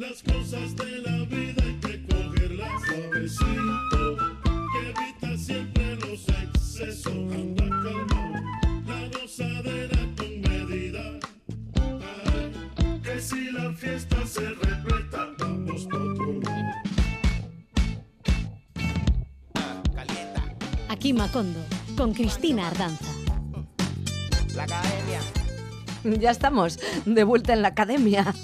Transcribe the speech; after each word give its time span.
Las 0.00 0.22
cosas 0.22 0.74
de 0.76 0.98
la 1.04 1.26
vida 1.26 1.62
hay 1.62 1.74
que 1.74 2.06
cogerlas 2.06 2.82
suavecito, 2.86 4.16
que 4.72 4.80
evita 4.88 5.36
siempre 5.36 5.96
los 5.96 6.26
excesos. 6.26 7.12
Anda 7.12 7.68
calmado, 7.68 8.32
la 8.86 9.08
gozadera 9.18 9.98
con 10.16 10.40
medida. 10.40 11.04
Ay, 11.74 13.00
que 13.02 13.20
si 13.20 13.50
la 13.50 13.74
fiesta 13.74 14.26
se 14.26 14.48
repleta, 14.48 15.34
vamos 15.38 15.84
pa' 15.84 15.98
otro 15.98 16.40
lado. 16.40 16.72
Aquí 20.88 21.12
Macondo, 21.12 21.60
con 21.98 22.14
Cristina 22.14 22.68
Ardanza. 22.68 23.12
La 24.56 24.62
academia. 24.62 25.20
Ya 26.18 26.30
estamos 26.30 26.78
de 27.04 27.22
vuelta 27.22 27.52
en 27.52 27.60
la 27.60 27.68
academia. 27.68 28.34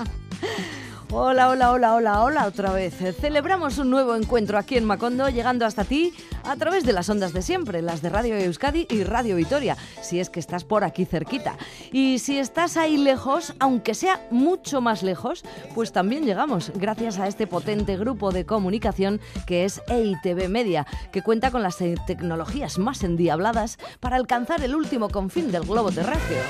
Hola, 1.12 1.50
hola, 1.50 1.70
hola, 1.70 1.94
hola, 1.94 2.22
hola 2.24 2.46
otra 2.46 2.72
vez. 2.72 2.94
Celebramos 3.20 3.78
un 3.78 3.90
nuevo 3.90 4.16
encuentro 4.16 4.58
aquí 4.58 4.76
en 4.76 4.84
Macondo, 4.84 5.28
llegando 5.28 5.64
hasta 5.64 5.84
ti 5.84 6.12
a 6.42 6.56
través 6.56 6.84
de 6.84 6.92
las 6.92 7.08
ondas 7.08 7.32
de 7.32 7.42
siempre, 7.42 7.80
las 7.80 8.02
de 8.02 8.08
Radio 8.08 8.36
Euskadi 8.36 8.88
y 8.90 9.04
Radio 9.04 9.36
Vitoria, 9.36 9.76
si 10.02 10.18
es 10.18 10.30
que 10.30 10.40
estás 10.40 10.64
por 10.64 10.82
aquí 10.82 11.04
cerquita. 11.04 11.56
Y 11.92 12.18
si 12.18 12.38
estás 12.38 12.76
ahí 12.76 12.96
lejos, 12.96 13.54
aunque 13.60 13.94
sea 13.94 14.20
mucho 14.32 14.80
más 14.80 15.04
lejos, 15.04 15.44
pues 15.76 15.92
también 15.92 16.24
llegamos, 16.24 16.72
gracias 16.74 17.20
a 17.20 17.28
este 17.28 17.46
potente 17.46 17.96
grupo 17.96 18.32
de 18.32 18.44
comunicación 18.44 19.20
que 19.46 19.64
es 19.64 19.80
EITV 19.86 20.48
Media, 20.48 20.86
que 21.12 21.22
cuenta 21.22 21.52
con 21.52 21.62
las 21.62 21.80
eh, 21.80 21.94
tecnologías 22.08 22.78
más 22.78 23.04
endiabladas 23.04 23.78
para 24.00 24.16
alcanzar 24.16 24.60
el 24.62 24.74
último 24.74 25.08
confín 25.08 25.52
del 25.52 25.62
globo 25.62 25.92
terráqueo. 25.92 26.42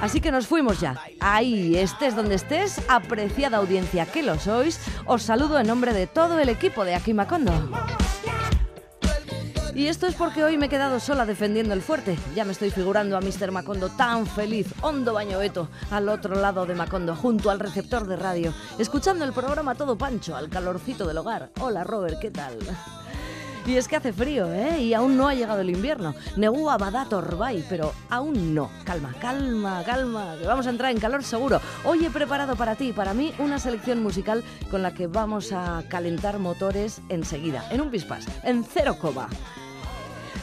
Así 0.00 0.20
que 0.20 0.32
nos 0.32 0.46
fuimos 0.46 0.80
ya. 0.80 0.96
Ahí, 1.20 1.76
estés 1.76 2.16
donde 2.16 2.34
estés, 2.34 2.80
apreciada 2.88 3.58
audiencia 3.58 4.06
que 4.06 4.22
lo 4.22 4.38
sois, 4.38 4.80
os 5.04 5.22
saludo 5.22 5.58
en 5.58 5.66
nombre 5.66 5.92
de 5.92 6.06
todo 6.06 6.38
el 6.38 6.48
equipo 6.48 6.84
de 6.84 6.94
Aquí 6.94 7.12
Macondo. 7.12 7.52
Y 9.74 9.86
esto 9.86 10.06
es 10.06 10.14
porque 10.14 10.42
hoy 10.42 10.58
me 10.58 10.66
he 10.66 10.68
quedado 10.68 11.00
sola 11.00 11.24
defendiendo 11.24 11.74
el 11.74 11.80
fuerte. 11.80 12.18
Ya 12.34 12.44
me 12.44 12.52
estoy 12.52 12.70
figurando 12.70 13.16
a 13.16 13.20
Mr. 13.20 13.50
Macondo 13.52 13.88
tan 13.88 14.26
feliz, 14.26 14.66
hondo 14.82 15.14
baño 15.14 15.38
beto, 15.38 15.68
al 15.90 16.08
otro 16.08 16.34
lado 16.34 16.66
de 16.66 16.74
Macondo, 16.74 17.14
junto 17.14 17.50
al 17.50 17.60
receptor 17.60 18.06
de 18.06 18.16
radio, 18.16 18.52
escuchando 18.78 19.24
el 19.24 19.32
programa 19.32 19.74
todo 19.74 19.96
pancho, 19.96 20.34
al 20.34 20.48
calorcito 20.48 21.06
del 21.06 21.18
hogar. 21.18 21.50
Hola 21.60 21.84
Robert, 21.84 22.18
¿qué 22.20 22.30
tal? 22.30 22.58
Y 23.70 23.76
es 23.76 23.86
que 23.86 23.94
hace 23.94 24.12
frío, 24.12 24.52
¿eh? 24.52 24.80
Y 24.82 24.94
aún 24.94 25.16
no 25.16 25.28
ha 25.28 25.34
llegado 25.34 25.60
el 25.60 25.70
invierno. 25.70 26.16
Negú 26.34 26.68
Abadá 26.70 27.04
Torbay, 27.04 27.64
pero 27.68 27.92
aún 28.08 28.52
no. 28.52 28.68
Calma, 28.82 29.14
calma, 29.20 29.84
calma, 29.86 30.34
que 30.40 30.44
vamos 30.44 30.66
a 30.66 30.70
entrar 30.70 30.90
en 30.90 30.98
calor 30.98 31.22
seguro. 31.22 31.60
Hoy 31.84 32.04
he 32.04 32.10
preparado 32.10 32.56
para 32.56 32.74
ti 32.74 32.88
y 32.88 32.92
para 32.92 33.14
mí 33.14 33.32
una 33.38 33.60
selección 33.60 34.02
musical 34.02 34.42
con 34.72 34.82
la 34.82 34.92
que 34.92 35.06
vamos 35.06 35.52
a 35.52 35.84
calentar 35.88 36.40
motores 36.40 37.00
enseguida, 37.10 37.64
en 37.70 37.80
un 37.80 37.92
pispás, 37.92 38.26
en 38.42 38.64
cero 38.64 38.96
coma. 39.00 39.28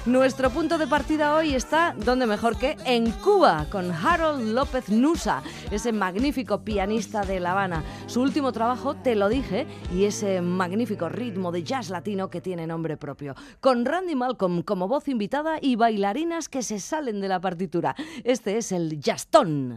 Nuestro 0.08 0.50
punto 0.50 0.78
de 0.78 0.88
partida 0.88 1.36
hoy 1.36 1.54
está, 1.54 1.94
donde 1.94 2.26
mejor 2.26 2.58
que 2.58 2.78
en 2.86 3.12
Cuba, 3.12 3.66
con 3.70 3.92
Harold 3.92 4.54
López 4.54 4.88
Nusa, 4.88 5.44
ese 5.70 5.92
magnífico 5.92 6.64
pianista 6.64 7.26
de 7.26 7.42
La 7.42 7.52
Habana. 7.52 7.84
Su 8.06 8.22
último 8.22 8.54
trabajo, 8.54 8.96
Te 8.96 9.16
lo 9.16 9.28
dije, 9.28 9.68
y 9.94 10.06
ese 10.06 10.40
magnífico 10.40 11.10
ritmo 11.10 11.52
de 11.52 11.64
jazz 11.64 11.90
latino 11.90 12.30
que 12.30 12.40
tiene 12.40 12.66
nombre 12.66 12.96
propio. 12.96 13.36
Con 13.60 13.84
Randy 13.84 14.16
Malcolm 14.16 14.62
como 14.62 14.88
voz 14.88 15.10
invitada 15.10 15.58
y 15.62 15.76
bailarinas 15.76 16.48
que 16.48 16.64
se 16.64 16.80
salen 16.80 17.20
de 17.20 17.28
la 17.28 17.42
partitura. 17.42 17.94
Este 18.24 18.56
es 18.56 18.72
el 18.72 19.02
Jazztón. 19.02 19.76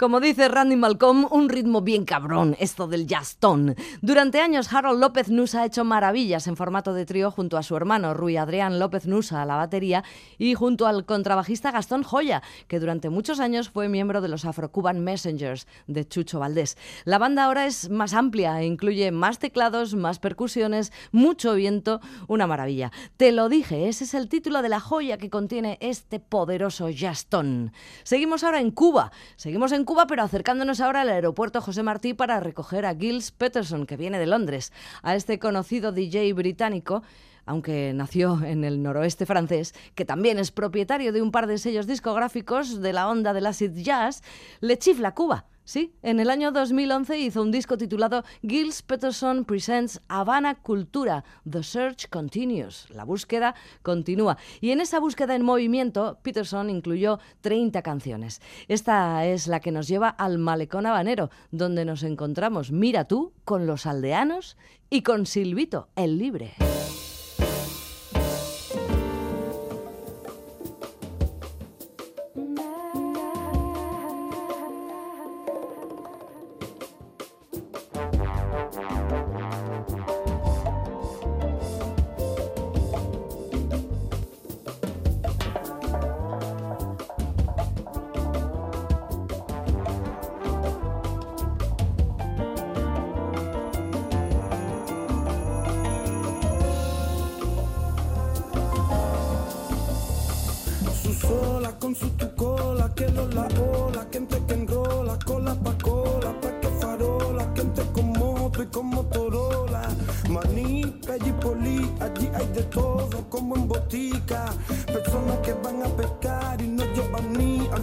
Como 0.00 0.18
dice 0.18 0.48
Randy 0.48 0.76
Malcolm, 0.76 1.26
un 1.30 1.50
ritmo 1.50 1.82
bien 1.82 2.06
cabrón, 2.06 2.56
esto 2.58 2.86
del 2.86 3.06
jazzón. 3.06 3.76
Durante 4.00 4.40
años, 4.40 4.72
Harold 4.72 4.98
López 4.98 5.28
Nusa 5.28 5.60
ha 5.60 5.66
hecho 5.66 5.84
maravillas 5.84 6.46
en 6.46 6.56
formato 6.56 6.94
de 6.94 7.04
trío 7.04 7.30
junto 7.30 7.58
a 7.58 7.62
su 7.62 7.76
hermano 7.76 8.14
Rui 8.14 8.38
Adrián 8.38 8.78
López 8.78 9.04
Nusa 9.04 9.42
a 9.42 9.44
la 9.44 9.56
batería 9.56 10.02
y 10.38 10.54
junto 10.54 10.86
al 10.86 11.04
contrabajista 11.04 11.70
Gastón 11.70 12.02
Joya, 12.02 12.42
que 12.66 12.80
durante 12.80 13.10
muchos 13.10 13.40
años 13.40 13.68
fue 13.68 13.90
miembro 13.90 14.22
de 14.22 14.28
los 14.28 14.46
Afro-Cuban 14.46 15.04
Messengers 15.04 15.66
de 15.86 16.08
Chucho 16.08 16.38
Valdés. 16.38 16.78
La 17.04 17.18
banda 17.18 17.44
ahora 17.44 17.66
es 17.66 17.90
más 17.90 18.14
amplia 18.14 18.58
e 18.62 18.64
incluye 18.64 19.10
más 19.10 19.38
teclados, 19.38 19.94
más 19.94 20.18
percusiones, 20.18 20.94
mucho 21.12 21.54
viento, 21.54 22.00
una 22.26 22.46
maravilla. 22.46 22.90
Te 23.18 23.32
lo 23.32 23.50
dije, 23.50 23.90
ese 23.90 24.04
es 24.04 24.14
el 24.14 24.30
título 24.30 24.62
de 24.62 24.70
la 24.70 24.80
joya 24.80 25.18
que 25.18 25.28
contiene 25.28 25.76
este 25.82 26.20
poderoso 26.20 26.88
jazzón. 26.88 27.74
Seguimos 28.02 28.44
ahora 28.44 28.60
en 28.60 28.70
Cuba. 28.70 29.12
Seguimos 29.36 29.72
en 29.72 29.84
Cuba, 29.90 30.06
pero 30.06 30.22
acercándonos 30.22 30.80
ahora 30.80 31.00
al 31.00 31.08
aeropuerto 31.08 31.60
José 31.60 31.82
Martí 31.82 32.14
para 32.14 32.38
recoger 32.38 32.86
a 32.86 32.94
Gilles 32.94 33.32
Peterson, 33.32 33.86
que 33.86 33.96
viene 33.96 34.20
de 34.20 34.26
Londres. 34.26 34.72
A 35.02 35.16
este 35.16 35.40
conocido 35.40 35.90
DJ 35.90 36.32
británico 36.32 37.02
aunque 37.44 37.92
nació 37.92 38.40
en 38.44 38.62
el 38.62 38.84
noroeste 38.84 39.26
francés, 39.26 39.74
que 39.96 40.04
también 40.04 40.38
es 40.38 40.52
propietario 40.52 41.12
de 41.12 41.22
un 41.22 41.32
par 41.32 41.48
de 41.48 41.58
sellos 41.58 41.88
discográficos 41.88 42.80
de 42.80 42.92
la 42.92 43.08
onda 43.08 43.32
del 43.32 43.46
acid 43.46 43.72
jazz, 43.74 44.22
le 44.60 44.78
chifla 44.78 45.12
Cuba. 45.12 45.46
Sí, 45.64 45.94
en 46.02 46.18
el 46.18 46.30
año 46.30 46.50
2011 46.50 47.18
hizo 47.18 47.42
un 47.42 47.52
disco 47.52 47.76
titulado 47.76 48.24
Gilles 48.42 48.82
Peterson 48.82 49.44
Presents 49.44 50.00
Havana 50.08 50.56
Cultura. 50.56 51.24
The 51.48 51.62
Search 51.62 52.08
Continues. 52.08 52.86
La 52.90 53.04
búsqueda 53.04 53.54
continúa. 53.82 54.36
Y 54.60 54.70
en 54.70 54.80
esa 54.80 54.98
búsqueda 54.98 55.36
en 55.36 55.44
movimiento, 55.44 56.18
Peterson 56.22 56.70
incluyó 56.70 57.20
30 57.42 57.82
canciones. 57.82 58.40
Esta 58.68 59.24
es 59.26 59.46
la 59.46 59.60
que 59.60 59.70
nos 59.70 59.86
lleva 59.86 60.08
al 60.08 60.38
Malecón 60.38 60.86
Habanero, 60.86 61.30
donde 61.50 61.84
nos 61.84 62.02
encontramos, 62.02 62.72
mira 62.72 63.04
tú, 63.04 63.32
con 63.44 63.66
los 63.66 63.86
aldeanos 63.86 64.56
y 64.88 65.02
con 65.02 65.26
Silvito, 65.26 65.88
el 65.94 66.18
libre. 66.18 66.54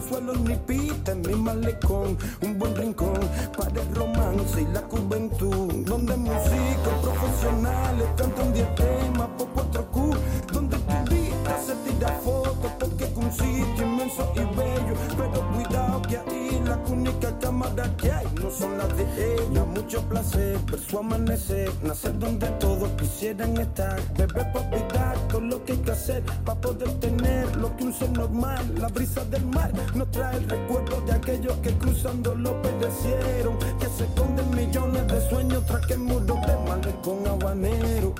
Ni 0.08 0.16
anzuelo 0.16 0.34
ni 0.36 0.56
pita 0.56 1.12
en 1.12 1.22
mi 1.22 1.36
malecón. 1.36 2.18
Un 2.42 2.58
buen 2.58 2.76
rincón 2.76 3.20
para 3.58 3.82
el 3.82 3.96
romance 3.96 4.62
y 4.62 4.66
la 4.74 4.82
juventud. 4.82 5.86
Donde 5.86 6.16
músicos 6.16 6.94
profesionales 7.02 8.08
cantan 8.16 8.54
10 8.54 8.76
temas 8.76 9.28
por 9.38 9.48
4 9.50 9.92
Q. 9.92 10.14
Donde 10.54 10.78
turista 10.78 11.60
se 11.66 11.76
tira 11.90 12.10
fotos 12.24 12.57
porque 12.80 13.12
un 13.16 13.32
sitio 13.32 13.86
inmenso 13.86 14.32
y 14.36 14.40
bello. 14.56 14.94
Pero 15.18 15.52
cuidado 15.54 16.02
que 16.04 16.18
ahí 16.18 16.62
la 16.66 16.78
única 16.90 17.38
cámara 17.40 17.90
que 17.98 18.12
hay 18.12 18.28
no 18.42 18.50
son 18.50 18.78
las 18.78 18.90
de 18.98 19.36
ella. 19.36 19.64
Mucho 19.66 20.02
placer 20.10 20.58
ver 20.70 20.80
su 20.80 21.00
amanecer, 21.00 21.72
nacer 21.84 22.18
donde 22.20 22.48
todos 22.60 22.90
quisieran 22.92 23.58
estar. 23.58 24.00
Beber 24.18 24.52
para 24.52 24.68
olvidar 24.68 25.18
todo 25.30 25.42
lo 25.42 25.64
que 25.64 25.74
hay 25.74 25.78
que 25.80 25.92
hacer 25.92 26.24
para 26.46 26.60
poder 26.60 26.92
tener 27.00 27.56
lo 27.58 27.76
que 27.76 27.84
un 27.86 27.94
ser 27.94 28.12
normal. 28.12 28.66
La 28.80 28.88
brisa 28.88 29.24
del 29.26 29.46
mar 29.46 29.72
nos 29.96 30.10
trae 30.12 30.38
el 30.38 30.50
recuerdo 30.50 31.02
de 31.02 31.12
aquellos 31.14 31.58
que 31.58 31.72
cruzando 31.78 32.36
lo 32.36 32.62
perecieron. 32.62 33.58
Que 33.80 33.88
se 33.88 34.04
esconden 34.04 34.50
millones 34.56 35.08
de 35.08 35.30
sueños 35.30 35.66
tras 35.66 35.86
que 35.86 35.98
muro 35.98 36.36
de 36.46 36.58
malecón 36.68 37.28
habanero. 37.28 38.14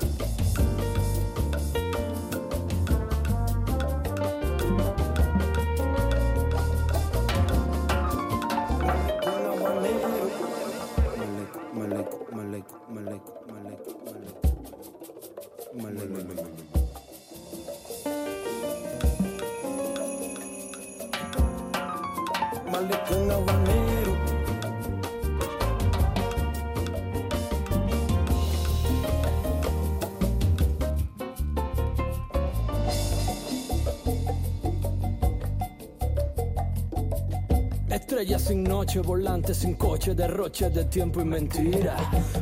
Sin 38.98 39.02
noche, 39.02 39.02
volantes 39.02 39.56
sin 39.56 39.74
coche, 39.74 40.14
derroche 40.14 40.70
de 40.70 40.84
tiempo 40.86 41.20
y 41.20 41.24
mentira. 41.24 41.96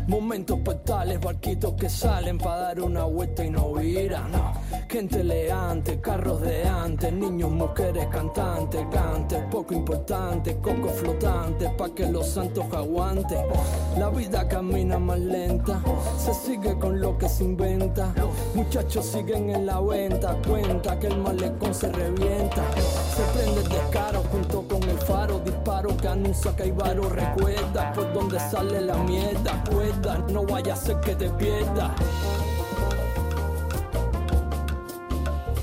Momentos 0.06 0.58
petales, 0.60 1.20
barquitos 1.20 1.74
que 1.74 1.88
salen 1.88 2.38
para 2.38 2.60
dar 2.60 2.80
una 2.80 3.04
vuelta 3.04 3.44
y 3.44 3.50
no 3.50 3.72
viran. 3.74 4.30
Gente 4.88 5.22
leante, 5.22 6.00
carros 6.00 6.40
de 6.40 6.64
antes, 6.64 7.12
niños, 7.12 7.50
mujeres, 7.50 8.06
cantantes, 8.06 8.86
gantes, 8.90 9.42
poco 9.50 9.74
importante, 9.74 10.56
coco 10.58 10.88
flotante, 10.88 11.68
pa' 11.76 11.94
que 11.94 12.06
los 12.06 12.26
santos 12.26 12.64
aguanten. 12.72 13.44
La 13.98 14.08
vida 14.10 14.46
camina 14.48 14.98
más 14.98 15.18
lenta, 15.18 15.82
se 16.18 16.32
sigue 16.32 16.78
con 16.78 17.00
lo 17.00 17.18
que 17.18 17.28
se 17.28 17.44
inventa. 17.44 18.14
Muchachos 18.54 19.04
siguen 19.06 19.50
en 19.50 19.66
la 19.66 19.80
venta, 19.80 20.36
cuenta 20.46 20.98
que 20.98 21.08
el 21.08 21.18
malecón 21.18 21.74
se 21.74 21.90
revienta. 21.90 22.62
Se 22.74 23.22
prende 23.38 23.60
el 23.60 23.68
descaro 23.68 24.22
junto 24.30 24.62
con 24.62 24.82
el 24.84 24.98
faro, 24.98 25.40
disparo 25.76 25.96
que 25.96 26.08
anuncia 26.08 26.56
que 26.56 26.62
hay 26.64 26.70
varo. 26.70 27.08
Recuerda 27.08 27.92
por 27.92 28.12
donde 28.12 28.40
sale 28.40 28.80
la 28.80 28.96
mierda, 28.96 29.62
cuerda, 29.70 30.18
no 30.30 30.44
vaya 30.44 30.72
a 30.74 30.76
ser 30.76 31.00
que 31.00 31.14
te 31.14 31.28
pierdas. 31.30 31.90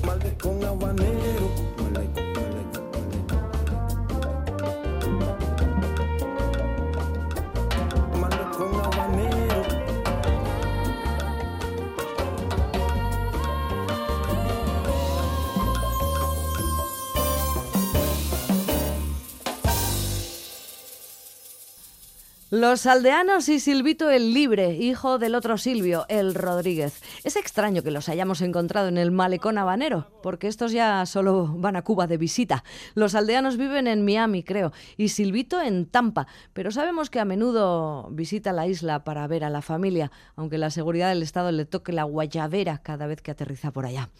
Malecón 0.06 0.64
habanero. 0.64 1.13
Los 22.56 22.86
aldeanos 22.86 23.48
y 23.48 23.58
Silvito 23.58 24.10
el 24.10 24.32
Libre, 24.32 24.74
hijo 24.76 25.18
del 25.18 25.34
otro 25.34 25.58
Silvio, 25.58 26.06
el 26.08 26.36
Rodríguez. 26.36 27.02
Es 27.24 27.34
extraño 27.34 27.82
que 27.82 27.90
los 27.90 28.08
hayamos 28.08 28.42
encontrado 28.42 28.86
en 28.86 28.96
el 28.96 29.10
malecón 29.10 29.58
habanero, 29.58 30.06
porque 30.22 30.46
estos 30.46 30.70
ya 30.70 31.04
solo 31.04 31.52
van 31.56 31.74
a 31.74 31.82
Cuba 31.82 32.06
de 32.06 32.16
visita. 32.16 32.62
Los 32.94 33.16
aldeanos 33.16 33.56
viven 33.56 33.88
en 33.88 34.04
Miami, 34.04 34.44
creo, 34.44 34.72
y 34.96 35.08
Silvito 35.08 35.60
en 35.60 35.86
Tampa, 35.86 36.28
pero 36.52 36.70
sabemos 36.70 37.10
que 37.10 37.18
a 37.18 37.24
menudo 37.24 38.08
visita 38.12 38.52
la 38.52 38.68
isla 38.68 39.02
para 39.02 39.26
ver 39.26 39.42
a 39.42 39.50
la 39.50 39.60
familia, 39.60 40.12
aunque 40.36 40.56
la 40.56 40.70
seguridad 40.70 41.08
del 41.08 41.24
Estado 41.24 41.50
le 41.50 41.64
toque 41.64 41.92
la 41.92 42.04
guayabera 42.04 42.78
cada 42.78 43.08
vez 43.08 43.20
que 43.20 43.32
aterriza 43.32 43.72
por 43.72 43.84
allá. 43.84 44.10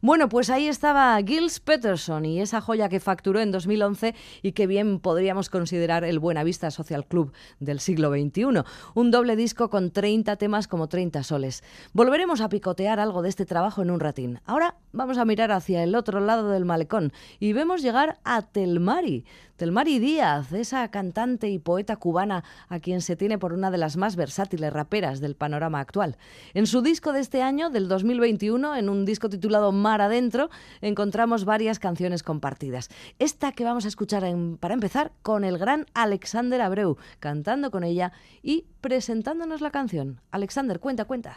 Bueno, 0.00 0.30
pues 0.30 0.48
ahí 0.48 0.66
estaba 0.66 1.18
Gilles 1.18 1.60
Peterson 1.60 2.24
y 2.24 2.40
esa 2.40 2.62
joya 2.62 2.88
que 2.88 3.00
facturó 3.00 3.38
en 3.40 3.52
2011 3.52 4.14
y 4.40 4.52
que 4.52 4.66
bien 4.66 4.98
podríamos 4.98 5.50
considerar 5.50 6.04
el 6.04 6.20
Buenavista 6.20 6.70
Social 6.70 7.04
Club 7.04 7.34
del 7.60 7.81
siglo 7.82 8.10
XXI. 8.10 8.62
Un 8.94 9.10
doble 9.10 9.36
disco 9.36 9.68
con 9.68 9.90
30 9.90 10.36
temas 10.36 10.68
como 10.68 10.88
30 10.88 11.22
soles. 11.22 11.62
Volveremos 11.92 12.40
a 12.40 12.48
picotear 12.48 13.00
algo 13.00 13.20
de 13.20 13.28
este 13.28 13.44
trabajo 13.44 13.82
en 13.82 13.90
un 13.90 14.00
ratín. 14.00 14.40
Ahora 14.46 14.76
vamos 14.92 15.18
a 15.18 15.24
mirar 15.24 15.52
hacia 15.52 15.82
el 15.82 15.94
otro 15.94 16.20
lado 16.20 16.48
del 16.48 16.64
malecón 16.64 17.12
y 17.38 17.52
vemos 17.52 17.82
llegar 17.82 18.18
a 18.24 18.42
Telmari. 18.42 19.24
Telmari 19.62 20.00
Díaz, 20.00 20.52
esa 20.54 20.88
cantante 20.88 21.48
y 21.48 21.60
poeta 21.60 21.94
cubana 21.94 22.42
a 22.68 22.80
quien 22.80 23.00
se 23.00 23.14
tiene 23.14 23.38
por 23.38 23.52
una 23.52 23.70
de 23.70 23.78
las 23.78 23.96
más 23.96 24.16
versátiles 24.16 24.72
raperas 24.72 25.20
del 25.20 25.36
panorama 25.36 25.78
actual. 25.78 26.16
En 26.52 26.66
su 26.66 26.82
disco 26.82 27.12
de 27.12 27.20
este 27.20 27.42
año, 27.42 27.70
del 27.70 27.86
2021, 27.86 28.74
en 28.74 28.88
un 28.88 29.04
disco 29.04 29.28
titulado 29.28 29.70
Mar 29.70 30.00
Adentro, 30.00 30.50
encontramos 30.80 31.44
varias 31.44 31.78
canciones 31.78 32.24
compartidas. 32.24 32.88
Esta 33.20 33.52
que 33.52 33.62
vamos 33.62 33.84
a 33.84 33.88
escuchar 33.88 34.24
para 34.58 34.74
empezar 34.74 35.12
con 35.22 35.44
el 35.44 35.58
gran 35.58 35.86
Alexander 35.94 36.60
Abreu, 36.60 36.96
cantando 37.20 37.70
con 37.70 37.84
ella 37.84 38.12
y 38.42 38.66
presentándonos 38.80 39.60
la 39.60 39.70
canción. 39.70 40.20
Alexander, 40.32 40.80
cuenta, 40.80 41.04
cuenta. 41.04 41.36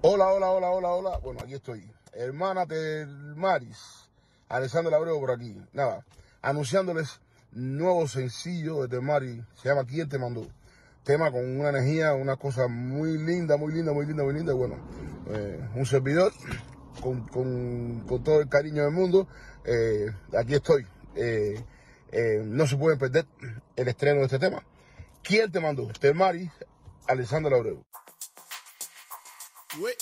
Hola, 0.00 0.32
hola, 0.32 0.50
hola, 0.50 0.68
hola, 0.68 0.88
hola. 0.88 1.18
Bueno, 1.18 1.38
aquí 1.44 1.54
estoy. 1.54 1.88
Hermana 2.12 2.66
del 2.66 3.36
Maris, 3.36 4.10
Alessandra 4.48 4.96
Abreu 4.96 5.20
por 5.20 5.30
aquí. 5.30 5.56
Nada, 5.72 6.04
anunciándoles 6.42 7.20
nuevo 7.52 8.06
sencillo 8.08 8.82
de 8.82 8.88
Telmari. 8.88 9.44
Se 9.60 9.68
llama 9.68 9.84
¿Quién 9.84 10.08
te 10.08 10.18
mandó? 10.18 10.46
Tema 11.04 11.30
con 11.32 11.58
una 11.58 11.70
energía, 11.70 12.14
una 12.14 12.36
cosa 12.36 12.68
muy 12.68 13.18
linda, 13.18 13.56
muy 13.56 13.72
linda, 13.72 13.92
muy 13.92 14.06
linda, 14.06 14.22
muy 14.24 14.34
linda. 14.34 14.52
Bueno, 14.54 14.76
eh, 15.30 15.60
un 15.74 15.84
servidor 15.86 16.32
con, 17.00 17.26
con- 17.28 18.00
con 18.06 18.22
todo 18.22 18.40
el 18.40 18.48
cariño 18.48 18.82
del 18.84 18.92
mundo. 18.92 19.26
eh, 19.64 20.06
aquí 20.38 20.54
estoy. 20.54 20.86
Eh, 21.16 21.62
eh, 22.12 22.42
no 22.44 22.66
se 22.66 22.76
pueden 22.76 22.98
perder 22.98 23.26
el 23.76 23.88
estreno 23.88 24.20
de 24.20 24.26
este 24.26 24.38
tema. 24.38 24.64
¿Quién 25.22 25.50
te 25.50 25.60
mandó? 25.60 25.88
Telmari, 25.88 26.50
Alessandra 27.08 27.56
Abreu. 27.56 27.84
Güey, 29.78 29.94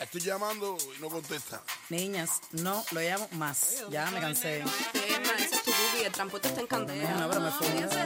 estoy 0.00 0.20
llamando 0.20 0.76
y 0.96 1.02
no 1.02 1.08
contesta. 1.08 1.62
Niñas, 1.90 2.40
no 2.52 2.82
lo 2.92 3.00
llamo 3.00 3.28
más. 3.32 3.84
Ya 3.90 4.10
me 4.10 4.20
cansé. 4.20 4.62
Tu 5.64 5.70
el 6.04 6.12
trampote 6.12 6.48
está 6.48 6.60
en 6.60 6.66
candela. 6.66 7.10
No, 7.14 7.28
pero 7.28 7.40
me 7.40 7.50
fui. 7.50 7.68
Me 7.68 7.88
fui. 7.88 8.00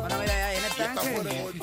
Bueno, 0.00 0.18
mira, 0.18 0.46
ahí 0.48 0.56
en 0.56 0.64
el 0.64 0.72
tanque. 0.74 1.54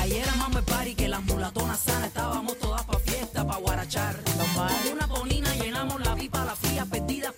Ayer 0.00 0.28
a 0.28 0.34
Mambe 0.36 0.62
Party 0.62 0.94
que 0.94 1.08
las 1.08 1.22
mulatonas 1.24 1.80
sanas 1.80 2.06
estábamos 2.06 2.58
todas 2.58 2.82
pa' 2.84 2.98
fiesta, 3.00 3.46
pa' 3.46 3.56
guarachar. 3.56 4.16
Con 4.24 4.92
una 4.92 5.06
ponina 5.06 5.54
llenamos 5.56 6.00
la 6.00 6.14
pipa, 6.14 6.44
la 6.46 6.56
fría 6.56 6.86
perdida, 6.86 7.32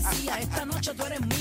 Esta 0.00 0.64
noche 0.64 0.94
tú 0.94 1.04
eres 1.04 1.20
mía, 1.20 1.39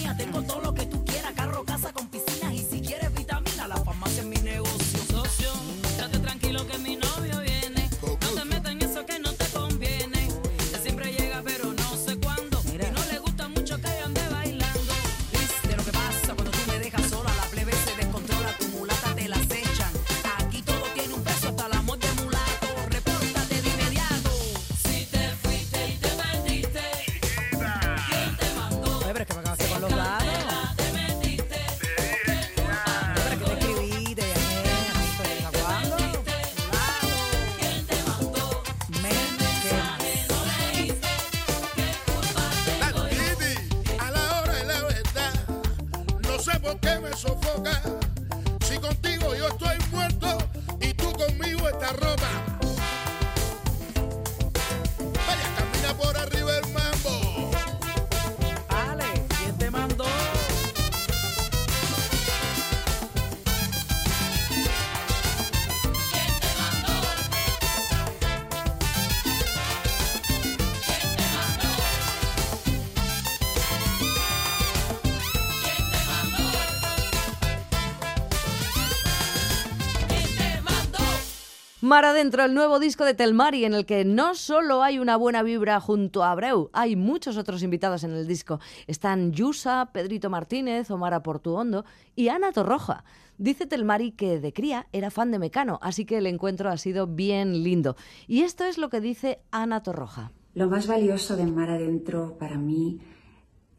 Mar 81.89 82.05
Adentro, 82.05 82.45
el 82.45 82.53
nuevo 82.53 82.77
disco 82.77 83.03
de 83.03 83.15
Telmari, 83.15 83.65
en 83.65 83.73
el 83.73 83.87
que 83.87 84.05
no 84.05 84.35
solo 84.35 84.83
hay 84.83 84.99
una 84.99 85.17
buena 85.17 85.41
vibra 85.41 85.79
junto 85.79 86.23
a 86.23 86.29
Abreu, 86.29 86.69
hay 86.71 86.95
muchos 86.95 87.35
otros 87.35 87.63
invitados 87.63 88.03
en 88.03 88.11
el 88.11 88.27
disco. 88.27 88.59
Están 88.85 89.31
Yusa, 89.31 89.89
Pedrito 89.91 90.29
Martínez, 90.29 90.91
Omar 90.91 91.19
Portuondo 91.23 91.85
y 92.15 92.27
Ana 92.27 92.51
Torroja. 92.51 93.05
Dice 93.39 93.65
Telmari 93.65 94.11
que 94.11 94.39
de 94.39 94.53
cría 94.53 94.85
era 94.91 95.09
fan 95.09 95.31
de 95.31 95.39
Mecano, 95.39 95.79
así 95.81 96.05
que 96.05 96.19
el 96.19 96.27
encuentro 96.27 96.69
ha 96.69 96.77
sido 96.77 97.07
bien 97.07 97.63
lindo. 97.63 97.95
Y 98.27 98.43
esto 98.43 98.65
es 98.65 98.77
lo 98.77 98.89
que 98.89 99.01
dice 99.01 99.39
Ana 99.49 99.81
Torroja. 99.81 100.31
Lo 100.53 100.69
más 100.69 100.85
valioso 100.85 101.37
de 101.37 101.47
Mar 101.47 101.71
Adentro 101.71 102.37
para 102.37 102.59
mí 102.59 102.99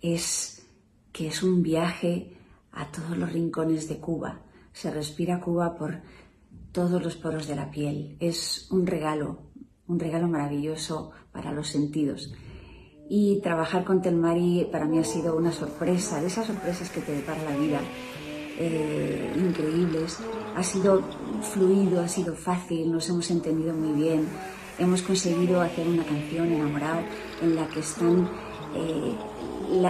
es 0.00 0.66
que 1.12 1.28
es 1.28 1.44
un 1.44 1.62
viaje 1.62 2.36
a 2.72 2.90
todos 2.90 3.16
los 3.16 3.32
rincones 3.32 3.88
de 3.88 3.98
Cuba. 3.98 4.40
Se 4.72 4.90
respira 4.90 5.40
Cuba 5.40 5.76
por 5.76 6.00
todos 6.72 7.02
los 7.02 7.16
poros 7.16 7.46
de 7.46 7.56
la 7.56 7.70
piel. 7.70 8.16
Es 8.20 8.68
un 8.70 8.86
regalo, 8.86 9.38
un 9.86 9.98
regalo 9.98 10.28
maravilloso 10.28 11.10
para 11.32 11.52
los 11.52 11.68
sentidos. 11.68 12.32
Y 13.08 13.40
trabajar 13.40 13.84
con 13.84 14.02
Telmari 14.02 14.68
para 14.70 14.86
mí 14.86 14.98
ha 14.98 15.04
sido 15.04 15.36
una 15.36 15.52
sorpresa, 15.52 16.20
de 16.20 16.28
esas 16.28 16.46
sorpresas 16.46 16.90
que 16.90 17.00
te 17.00 17.12
depara 17.12 17.42
la 17.42 17.56
vida, 17.56 17.80
eh, 18.58 19.32
increíbles. 19.36 20.18
Ha 20.54 20.62
sido 20.62 21.02
fluido, 21.42 22.00
ha 22.00 22.08
sido 22.08 22.34
fácil, 22.34 22.92
nos 22.92 23.08
hemos 23.08 23.30
entendido 23.30 23.74
muy 23.74 24.00
bien. 24.00 24.28
hemos 24.78 25.02
conseguido 25.02 25.60
hacer 25.60 25.86
una 25.86 26.04
canción 26.04 26.50
enamorado 26.50 27.02
en 27.42 27.54
la 27.54 27.68
que 27.68 27.80
están 27.80 28.30
eh, 28.74 29.14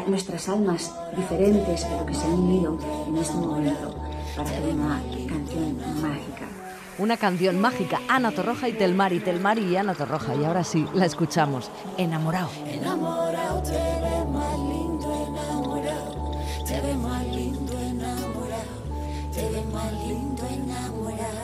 nuestras 0.08 0.49
almas 0.49 0.92
diferentes, 1.16 1.84
pero 1.84 2.06
que 2.06 2.14
se 2.14 2.26
han 2.26 2.32
unido 2.32 2.78
en 3.06 3.16
este 3.16 3.37
momento 3.37 3.94
para 4.37 4.49
hacer 4.49 4.75
una 4.75 5.02
canción 5.28 5.76
mágica. 6.02 6.50
Una 7.00 7.16
canción 7.16 7.59
mágica, 7.59 7.99
Ana 8.09 8.30
Torroja 8.30 8.69
y 8.69 8.75
Telmari, 8.75 9.21
Telmari 9.21 9.64
y 9.64 9.75
Ana 9.75 9.95
Torroja. 9.95 10.35
Y 10.35 10.45
ahora 10.45 10.62
sí, 10.62 10.87
la 10.92 11.07
escuchamos. 11.07 11.71
Enamorado. 11.97 12.50
Enamorado, 12.66 13.62
te 13.62 13.71
ves 13.71 14.28
más 14.30 14.59
lindo 14.59 15.26
enamorado, 15.26 16.37
te 16.66 16.78
ves 16.83 16.97
más 16.99 17.26
lindo 17.28 17.73
enamorado, 17.80 19.33
te 19.33 19.49
ves 19.49 19.66
más 19.73 19.92
lindo 20.07 20.47
enamorado. 20.47 21.40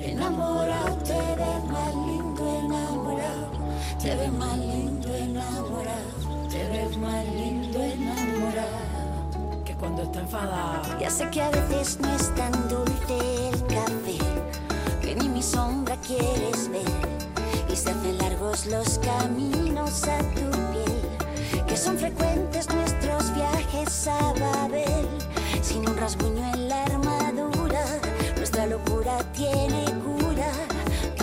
Enamorado, 0.00 0.96
te 1.04 1.12
ves 1.12 1.64
más 1.70 1.94
lindo 1.94 2.58
enamorado, 2.60 3.50
te 4.00 4.16
ves 4.16 4.32
más 4.32 4.56
lindo 4.56 5.14
enamorado, 5.14 6.48
te 6.48 6.68
ves 6.70 6.96
más 6.96 7.26
lindo 7.26 7.82
enamorado. 7.84 8.97
Cuando 9.78 10.02
está 10.02 10.20
enfadado. 10.20 10.98
Ya 10.98 11.10
sé 11.10 11.28
que 11.30 11.40
a 11.40 11.50
veces 11.50 11.98
no 12.00 12.08
es 12.14 12.34
tan 12.34 12.52
dulce 12.68 13.48
el 13.48 13.66
café, 13.66 14.18
que 15.00 15.14
ni 15.14 15.28
mi 15.28 15.42
sombra 15.42 15.96
quieres 15.98 16.68
ver, 16.68 16.82
y 17.72 17.76
se 17.76 17.90
hacen 17.90 18.18
largos 18.18 18.66
los 18.66 18.98
caminos 18.98 20.04
a 20.04 20.18
tu 20.34 20.50
piel, 20.72 21.64
que 21.66 21.76
son 21.76 21.96
frecuentes 21.96 22.68
nuestros 22.74 23.32
viajes 23.34 24.08
a 24.08 24.32
Babel, 24.34 25.06
sin 25.62 25.88
un 25.88 25.96
rasguño 25.96 26.44
en 26.54 26.68
la 26.68 26.82
armadura, 26.84 27.84
nuestra 28.36 28.66
locura 28.66 29.18
tiene 29.32 29.84
cura, 30.04 30.17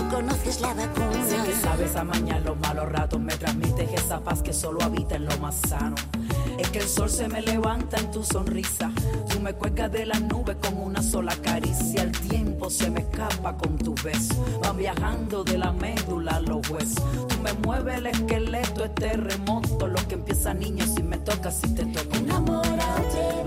conoces 0.09 0.61
la 0.61 0.73
vacuna. 0.73 1.25
Sé 1.27 1.37
que 1.45 1.53
sabes 1.53 1.95
amañar 1.95 2.41
los 2.41 2.57
malos 2.59 2.91
ratos, 2.91 3.19
me 3.19 3.33
transmites 3.35 3.91
esa 3.93 4.19
paz 4.21 4.41
que 4.41 4.53
solo 4.53 4.81
habita 4.83 5.15
en 5.15 5.25
lo 5.25 5.37
más 5.37 5.55
sano. 5.67 5.95
Es 6.57 6.69
que 6.69 6.79
el 6.79 6.87
sol 6.87 7.09
se 7.09 7.27
me 7.27 7.41
levanta 7.41 7.97
en 7.97 8.11
tu 8.11 8.23
sonrisa, 8.23 8.91
tú 9.29 9.41
me 9.41 9.53
cuelgas 9.53 9.91
de 9.91 10.05
las 10.05 10.21
nubes 10.21 10.55
con 10.61 10.77
una 10.77 11.01
sola 11.03 11.35
caricia, 11.41 12.03
el 12.03 12.11
tiempo 12.13 12.69
se 12.69 12.89
me 12.89 13.01
escapa 13.01 13.57
con 13.57 13.77
tu 13.77 13.93
beso, 13.95 14.35
van 14.63 14.77
viajando 14.77 15.43
de 15.43 15.57
la 15.57 15.73
médula 15.73 16.37
a 16.37 16.39
los 16.39 16.69
huesos, 16.69 17.03
tú 17.27 17.41
me 17.43 17.51
mueves 17.53 17.97
el 17.97 18.07
esqueleto, 18.07 18.85
es 18.85 18.95
terremoto, 18.95 19.87
lo 19.87 20.07
que 20.07 20.15
empieza 20.15 20.53
niño 20.53 20.85
si 20.85 21.03
me 21.03 21.17
toca, 21.17 21.51
si 21.51 21.67
te 21.73 21.85
toca. 21.87 22.17
Enamorado, 22.17 23.43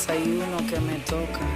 desayuno 0.00 0.56
que 0.66 0.80
me 0.80 0.94
toca. 1.00 1.49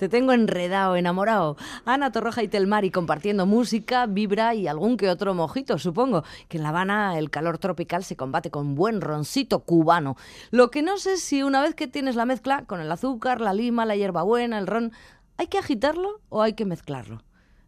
Te 0.00 0.08
tengo 0.08 0.32
enredado, 0.32 0.96
enamorado. 0.96 1.58
Ana 1.84 2.10
Torroja 2.10 2.42
y 2.42 2.48
Telmari 2.48 2.90
compartiendo 2.90 3.44
música, 3.44 4.06
vibra 4.06 4.54
y 4.54 4.66
algún 4.66 4.96
que 4.96 5.10
otro 5.10 5.34
mojito, 5.34 5.76
supongo. 5.76 6.24
Que 6.48 6.56
en 6.56 6.62
La 6.62 6.70
Habana 6.70 7.18
el 7.18 7.28
calor 7.28 7.58
tropical 7.58 8.02
se 8.02 8.16
combate 8.16 8.50
con 8.50 8.74
buen 8.74 9.02
roncito 9.02 9.60
cubano. 9.60 10.16
Lo 10.50 10.70
que 10.70 10.80
no 10.80 10.96
sé 10.96 11.18
si 11.18 11.42
una 11.42 11.60
vez 11.60 11.74
que 11.74 11.86
tienes 11.86 12.16
la 12.16 12.24
mezcla 12.24 12.64
con 12.64 12.80
el 12.80 12.90
azúcar, 12.90 13.42
la 13.42 13.52
lima, 13.52 13.84
la 13.84 13.94
hierbabuena, 13.94 14.56
el 14.56 14.66
ron, 14.66 14.92
¿hay 15.36 15.48
que 15.48 15.58
agitarlo 15.58 16.22
o 16.30 16.40
hay 16.40 16.54
que 16.54 16.64
mezclarlo? 16.64 17.22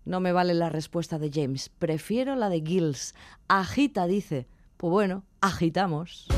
No 0.07 0.21
me 0.21 0.33
vale 0.33 0.55
la 0.55 0.71
respuesta 0.71 1.19
de 1.19 1.31
James. 1.31 1.69
Prefiero 1.69 2.35
la 2.35 2.49
de 2.49 2.63
Gills. 2.63 3.15
Agita, 3.47 4.07
dice. 4.07 4.49
Pues 4.79 4.91
bueno, 4.91 5.25
agitamos. 5.43 6.29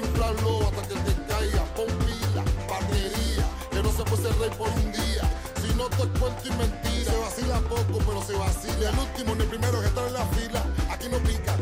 inflarlo 0.00 0.68
hasta 0.68 0.82
que 0.88 1.10
te 1.10 1.14
caiga. 1.26 1.64
Pon 1.76 1.86
pila, 2.04 2.42
batería, 2.68 3.44
que 3.70 3.82
no 3.82 3.92
se 3.92 4.02
puede 4.04 4.22
ser 4.22 4.38
rey 4.38 4.50
por 4.58 4.68
un 4.68 4.92
día. 4.92 5.24
Si 5.60 5.74
no 5.74 5.84
te 5.88 6.08
cuento 6.18 6.42
y 6.44 6.50
mentira, 6.50 7.12
se 7.12 7.18
vacila 7.18 7.60
poco, 7.68 7.98
pero 8.06 8.22
se 8.22 8.34
vacila. 8.34 8.90
El 8.90 8.98
último 8.98 9.34
ni 9.34 9.42
el 9.42 9.48
primero 9.48 9.80
que 9.80 9.86
está 9.86 10.06
en 10.06 10.12
la 10.14 10.26
fila, 10.26 10.64
aquí 10.90 11.08
no 11.08 11.18
pica. 11.18 11.56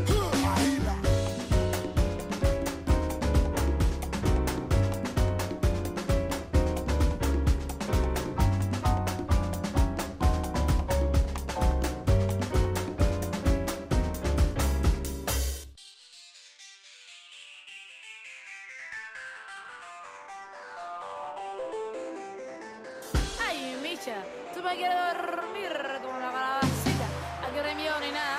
salchicha. 23.99 24.23
Tú 24.53 24.61
me 24.63 24.75
quieres 24.75 24.97
dormir 24.97 25.71
como 26.01 26.17
una 26.17 26.31
calabacita. 26.31 27.05
Aquí 27.47 27.59
reunión 27.59 28.01
nada. 28.11 28.38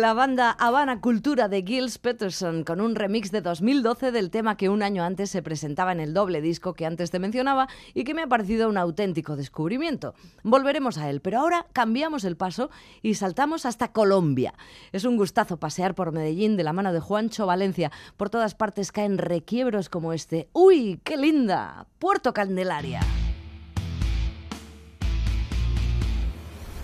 la 0.00 0.12
banda 0.12 0.50
Habana 0.50 1.00
Cultura 1.00 1.48
de 1.48 1.62
Gilles 1.62 1.98
Peterson 1.98 2.64
con 2.64 2.80
un 2.80 2.94
remix 2.94 3.30
de 3.30 3.40
2012 3.40 4.12
del 4.12 4.30
tema 4.30 4.56
que 4.56 4.68
un 4.68 4.82
año 4.82 5.04
antes 5.04 5.30
se 5.30 5.42
presentaba 5.42 5.92
en 5.92 6.00
el 6.00 6.14
doble 6.14 6.40
disco 6.40 6.74
que 6.74 6.86
antes 6.86 7.10
te 7.10 7.18
mencionaba 7.18 7.68
y 7.92 8.04
que 8.04 8.14
me 8.14 8.22
ha 8.22 8.26
parecido 8.26 8.68
un 8.68 8.76
auténtico 8.76 9.36
descubrimiento. 9.36 10.14
Volveremos 10.42 10.98
a 10.98 11.10
él, 11.10 11.20
pero 11.20 11.38
ahora 11.38 11.66
cambiamos 11.72 12.24
el 12.24 12.36
paso 12.36 12.70
y 13.02 13.14
saltamos 13.14 13.66
hasta 13.66 13.92
Colombia. 13.92 14.54
Es 14.92 15.04
un 15.04 15.16
gustazo 15.16 15.58
pasear 15.58 15.94
por 15.94 16.12
Medellín 16.12 16.56
de 16.56 16.64
la 16.64 16.72
mano 16.72 16.92
de 16.92 17.00
Juancho 17.00 17.46
Valencia. 17.46 17.92
Por 18.16 18.30
todas 18.30 18.54
partes 18.54 18.90
caen 18.90 19.18
requiebros 19.18 19.88
como 19.88 20.12
este. 20.12 20.48
¡Uy, 20.52 21.00
qué 21.04 21.16
linda! 21.16 21.86
Puerto 21.98 22.32
Candelaria. 22.32 23.00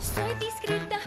Soy 0.01 0.35
discreta. 0.39 1.01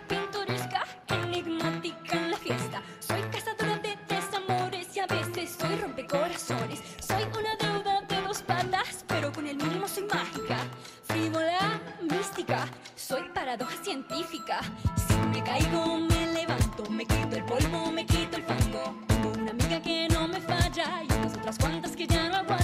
Soy 13.05 13.23
paradoja 13.33 13.75
científica. 13.83 14.61
Si 14.95 15.13
me 15.27 15.43
caigo, 15.43 15.97
me 15.97 16.27
levanto, 16.27 16.89
me 16.89 17.05
quito 17.05 17.35
el 17.35 17.43
polvo, 17.43 17.91
me 17.91 18.05
quito 18.05 18.37
el 18.37 18.43
fango. 18.43 18.95
Tengo 19.07 19.33
una 19.41 19.51
amiga 19.51 19.81
que 19.81 20.07
no 20.07 20.25
me 20.25 20.39
falla 20.39 21.03
y 21.03 21.11
unas 21.11 21.33
otras 21.33 21.57
cuantas 21.59 21.97
que 21.97 22.07
ya 22.07 22.29
no 22.29 22.37
aguanto. 22.37 22.62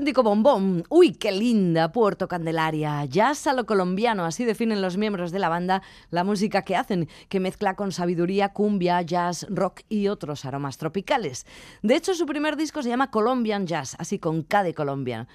auténtico 0.00 0.22
bombón. 0.22 0.84
Uy, 0.88 1.12
qué 1.12 1.30
linda 1.30 1.92
Puerto 1.92 2.26
Candelaria. 2.26 3.04
Jazz 3.04 3.46
a 3.46 3.52
lo 3.52 3.66
colombiano, 3.66 4.24
así 4.24 4.46
definen 4.46 4.80
los 4.80 4.96
miembros 4.96 5.30
de 5.30 5.38
la 5.38 5.50
banda 5.50 5.82
la 6.08 6.24
música 6.24 6.62
que 6.62 6.74
hacen, 6.74 7.06
que 7.28 7.38
mezcla 7.38 7.74
con 7.76 7.92
sabiduría 7.92 8.54
cumbia, 8.54 9.02
jazz, 9.02 9.46
rock 9.50 9.82
y 9.90 10.08
otros 10.08 10.46
aromas 10.46 10.78
tropicales. 10.78 11.44
De 11.82 11.96
hecho, 11.96 12.14
su 12.14 12.24
primer 12.24 12.56
disco 12.56 12.82
se 12.82 12.88
llama 12.88 13.10
Colombian 13.10 13.66
Jazz, 13.66 13.94
así 13.98 14.18
con 14.18 14.42
K 14.42 14.62
de 14.62 14.72
Colombian. 14.72 15.28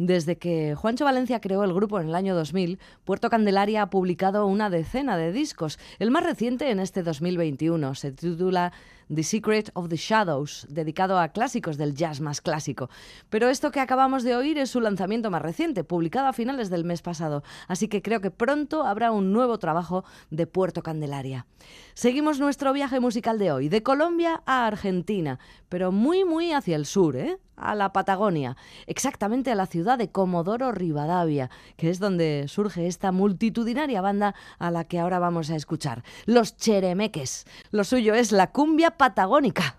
Desde 0.00 0.38
que 0.38 0.76
Juancho 0.76 1.04
Valencia 1.04 1.40
creó 1.40 1.64
el 1.64 1.74
grupo 1.74 1.98
en 1.98 2.10
el 2.10 2.14
año 2.14 2.36
2000, 2.36 2.78
Puerto 3.02 3.28
Candelaria 3.30 3.82
ha 3.82 3.90
publicado 3.90 4.46
una 4.46 4.70
decena 4.70 5.16
de 5.16 5.32
discos. 5.32 5.76
El 5.98 6.12
más 6.12 6.22
reciente 6.22 6.70
en 6.70 6.78
este 6.78 7.02
2021 7.02 7.96
se 7.96 8.12
titula 8.12 8.72
The 9.12 9.24
Secret 9.24 9.72
of 9.74 9.88
the 9.88 9.96
Shadows, 9.96 10.68
dedicado 10.70 11.18
a 11.18 11.30
clásicos 11.30 11.78
del 11.78 11.94
jazz 11.94 12.20
más 12.20 12.40
clásico. 12.40 12.88
Pero 13.28 13.48
esto 13.48 13.72
que 13.72 13.80
acabamos 13.80 14.22
de 14.22 14.36
oír 14.36 14.58
es 14.58 14.70
su 14.70 14.80
lanzamiento 14.80 15.32
más 15.32 15.42
reciente, 15.42 15.82
publicado 15.82 16.28
a 16.28 16.32
finales 16.32 16.70
del 16.70 16.84
mes 16.84 17.02
pasado, 17.02 17.42
así 17.66 17.88
que 17.88 18.00
creo 18.00 18.20
que 18.20 18.30
pronto 18.30 18.84
habrá 18.84 19.10
un 19.10 19.32
nuevo 19.32 19.58
trabajo 19.58 20.04
de 20.30 20.46
Puerto 20.46 20.80
Candelaria. 20.80 21.46
Seguimos 21.94 22.38
nuestro 22.38 22.72
viaje 22.72 23.00
musical 23.00 23.40
de 23.40 23.50
hoy, 23.50 23.68
de 23.68 23.82
Colombia 23.82 24.44
a 24.46 24.68
Argentina, 24.68 25.40
pero 25.68 25.90
muy 25.90 26.24
muy 26.24 26.52
hacia 26.52 26.76
el 26.76 26.86
sur, 26.86 27.16
¿eh? 27.16 27.40
a 27.60 27.74
la 27.74 27.92
Patagonia, 27.92 28.56
exactamente 28.86 29.50
a 29.50 29.54
la 29.54 29.66
ciudad 29.66 29.98
de 29.98 30.10
Comodoro 30.10 30.72
Rivadavia, 30.72 31.50
que 31.76 31.90
es 31.90 31.98
donde 31.98 32.46
surge 32.48 32.86
esta 32.86 33.12
multitudinaria 33.12 34.00
banda 34.00 34.34
a 34.58 34.70
la 34.70 34.84
que 34.84 34.98
ahora 34.98 35.18
vamos 35.18 35.50
a 35.50 35.56
escuchar, 35.56 36.02
los 36.26 36.56
Cheremeques. 36.56 37.46
Lo 37.70 37.84
suyo 37.84 38.14
es 38.14 38.32
la 38.32 38.48
cumbia 38.48 38.92
patagónica. 38.92 39.76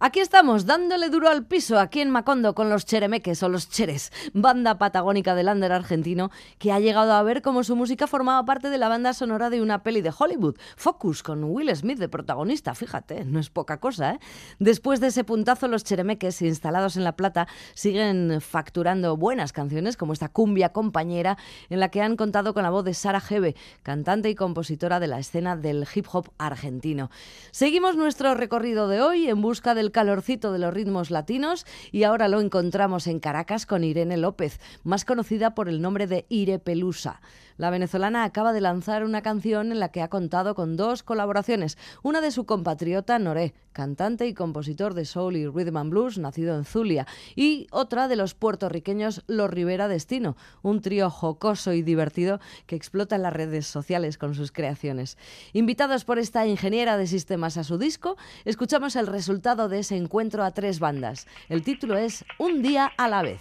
Aquí 0.00 0.20
estamos, 0.20 0.64
dándole 0.64 1.10
duro 1.10 1.28
al 1.28 1.44
piso, 1.44 1.80
aquí 1.80 2.00
en 2.00 2.10
Macondo, 2.10 2.54
con 2.54 2.70
los 2.70 2.86
cheremeques 2.86 3.42
o 3.42 3.48
los 3.48 3.68
cheres, 3.68 4.12
banda 4.32 4.78
patagónica 4.78 5.34
del 5.34 5.48
under 5.48 5.72
argentino, 5.72 6.30
que 6.60 6.70
ha 6.70 6.78
llegado 6.78 7.14
a 7.14 7.22
ver 7.24 7.42
cómo 7.42 7.64
su 7.64 7.74
música 7.74 8.06
formaba 8.06 8.44
parte 8.44 8.70
de 8.70 8.78
la 8.78 8.88
banda 8.88 9.12
sonora 9.12 9.50
de 9.50 9.60
una 9.60 9.82
peli 9.82 10.00
de 10.00 10.12
Hollywood, 10.16 10.56
Focus, 10.76 11.24
con 11.24 11.42
Will 11.42 11.74
Smith 11.74 11.98
de 11.98 12.08
protagonista, 12.08 12.76
fíjate, 12.76 13.24
no 13.24 13.40
es 13.40 13.50
poca 13.50 13.80
cosa, 13.80 14.12
¿eh? 14.12 14.20
Después 14.60 15.00
de 15.00 15.08
ese 15.08 15.24
puntazo, 15.24 15.66
los 15.66 15.82
cheremeques, 15.82 16.42
instalados 16.42 16.96
en 16.96 17.02
La 17.02 17.16
Plata, 17.16 17.48
siguen 17.74 18.40
facturando 18.40 19.16
buenas 19.16 19.52
canciones, 19.52 19.96
como 19.96 20.12
esta 20.12 20.28
cumbia 20.28 20.68
compañera, 20.68 21.38
en 21.70 21.80
la 21.80 21.88
que 21.88 22.02
han 22.02 22.14
contado 22.14 22.54
con 22.54 22.62
la 22.62 22.70
voz 22.70 22.84
de 22.84 22.94
Sara 22.94 23.20
Gebe, 23.20 23.56
cantante 23.82 24.30
y 24.30 24.36
compositora 24.36 25.00
de 25.00 25.08
la 25.08 25.18
escena 25.18 25.56
del 25.56 25.88
hip 25.92 26.06
hop 26.12 26.30
argentino. 26.38 27.10
Seguimos 27.50 27.96
nuestro 27.96 28.36
recorrido 28.36 28.86
de 28.86 29.02
hoy 29.02 29.28
en 29.28 29.42
busca 29.42 29.74
del 29.74 29.88
calorcito 29.98 30.52
de 30.52 30.60
los 30.60 30.72
ritmos 30.72 31.10
latinos 31.10 31.66
y 31.90 32.04
ahora 32.04 32.28
lo 32.28 32.40
encontramos 32.40 33.08
en 33.08 33.18
Caracas 33.18 33.66
con 33.66 33.82
Irene 33.82 34.16
López, 34.16 34.60
más 34.84 35.04
conocida 35.04 35.56
por 35.56 35.68
el 35.68 35.82
nombre 35.82 36.06
de 36.06 36.24
Ire 36.28 36.60
Pelusa. 36.60 37.20
La 37.58 37.70
venezolana 37.70 38.22
acaba 38.22 38.52
de 38.52 38.60
lanzar 38.60 39.04
una 39.04 39.20
canción 39.20 39.72
en 39.72 39.80
la 39.80 39.90
que 39.90 40.00
ha 40.00 40.08
contado 40.08 40.54
con 40.54 40.76
dos 40.76 41.02
colaboraciones, 41.02 41.76
una 42.04 42.20
de 42.20 42.30
su 42.30 42.46
compatriota 42.46 43.18
Noré, 43.18 43.52
cantante 43.72 44.28
y 44.28 44.32
compositor 44.32 44.94
de 44.94 45.04
soul 45.04 45.36
y 45.36 45.46
rhythm 45.46 45.76
and 45.76 45.90
blues, 45.90 46.18
nacido 46.18 46.54
en 46.56 46.64
Zulia, 46.64 47.06
y 47.34 47.66
otra 47.72 48.06
de 48.06 48.14
los 48.14 48.34
puertorriqueños 48.34 49.24
Los 49.26 49.50
Rivera 49.50 49.88
Destino, 49.88 50.36
un 50.62 50.80
trío 50.82 51.10
jocoso 51.10 51.72
y 51.72 51.82
divertido 51.82 52.38
que 52.66 52.76
explota 52.76 53.16
en 53.16 53.22
las 53.22 53.32
redes 53.32 53.66
sociales 53.66 54.18
con 54.18 54.36
sus 54.36 54.52
creaciones. 54.52 55.18
Invitados 55.52 56.04
por 56.04 56.20
esta 56.20 56.46
ingeniera 56.46 56.96
de 56.96 57.08
sistemas 57.08 57.56
a 57.56 57.64
su 57.64 57.76
disco, 57.76 58.16
escuchamos 58.44 58.94
el 58.94 59.08
resultado 59.08 59.68
de 59.68 59.80
ese 59.80 59.96
encuentro 59.96 60.44
a 60.44 60.52
tres 60.52 60.78
bandas. 60.78 61.26
El 61.48 61.64
título 61.64 61.98
es 61.98 62.24
Un 62.38 62.62
día 62.62 62.92
a 62.96 63.08
la 63.08 63.22
vez. 63.22 63.40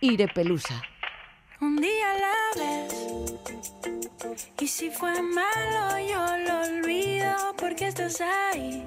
Ire 0.00 0.28
Pelusa. 0.28 0.82
Un 1.60 1.74
día 1.76 2.12
a 2.12 2.14
la 2.14 2.34
vez. 2.62 2.94
Y 4.60 4.68
si 4.68 4.90
fue 4.90 5.20
malo, 5.22 5.98
yo 5.98 6.36
lo 6.46 6.60
olvido 6.68 7.34
porque 7.56 7.88
estás 7.88 8.20
ahí. 8.20 8.86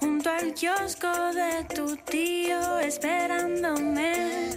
Junto 0.00 0.30
al 0.30 0.52
kiosco 0.54 1.32
de 1.32 1.62
tu 1.74 1.96
tío, 1.98 2.78
esperándome. 2.80 4.50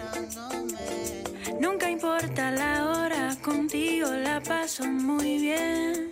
Nunca 1.59 1.89
importa 1.91 2.49
la 2.51 2.89
hora, 2.89 3.35
contigo 3.43 4.09
la 4.09 4.41
paso 4.41 4.83
muy 4.85 5.37
bien. 5.37 6.09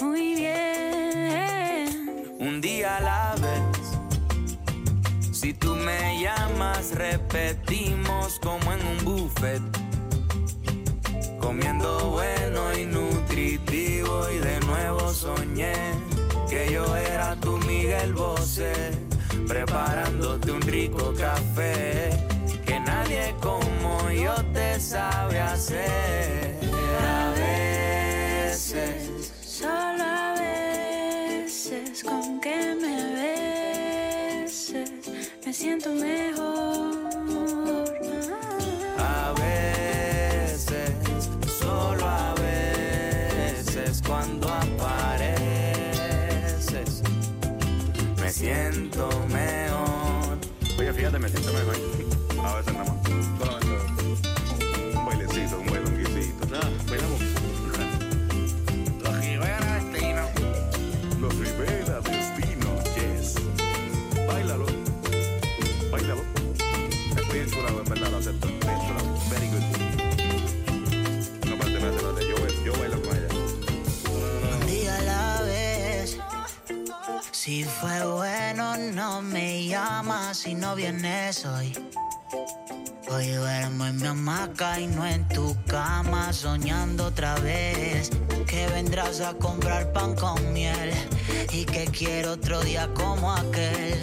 Muy 0.00 0.34
bien. 0.34 2.26
un 2.40 2.60
día 2.60 2.96
a 2.96 3.00
la 3.00 3.34
vez. 3.40 3.71
Si 5.42 5.52
tú 5.54 5.74
me 5.74 6.22
llamas, 6.22 6.94
repetimos 6.94 8.38
como 8.38 8.72
en 8.72 8.86
un 8.86 9.04
buffet. 9.04 9.60
Comiendo 11.40 12.10
bueno 12.10 12.72
y 12.78 12.86
nutritivo 12.86 14.30
y 14.30 14.38
de 14.38 14.60
nuevo 14.60 15.12
soñé 15.12 15.74
que 16.48 16.72
yo 16.72 16.94
era 16.94 17.34
tu 17.40 17.58
Miguel 17.58 18.14
Bosé, 18.14 18.92
preparándote 19.48 20.52
un 20.52 20.62
rico 20.62 21.12
café 21.18 22.10
que 22.64 22.78
nadie 22.78 23.34
como 23.40 24.12
yo 24.12 24.36
te 24.52 24.78
sabe 24.78 25.40
hacer. 25.40 26.41
Me 35.90 35.90
siento 35.90 36.21
no 80.54 80.74
vienes 80.74 81.44
hoy. 81.46 81.72
Hoy 83.10 83.28
duermo 83.28 83.86
en 83.86 83.96
mi 83.96 84.06
hamaca 84.06 84.80
y 84.80 84.86
no 84.86 85.06
en 85.06 85.26
tu 85.28 85.56
cama, 85.66 86.32
soñando 86.32 87.06
otra 87.06 87.34
vez 87.36 88.10
que 88.46 88.66
vendrás 88.68 89.20
a 89.20 89.34
comprar 89.34 89.92
pan 89.92 90.14
con 90.14 90.52
miel 90.52 90.92
y 91.52 91.64
que 91.64 91.86
quiero 91.86 92.32
otro 92.32 92.60
día 92.62 92.88
como 92.94 93.32
aquel. 93.32 94.00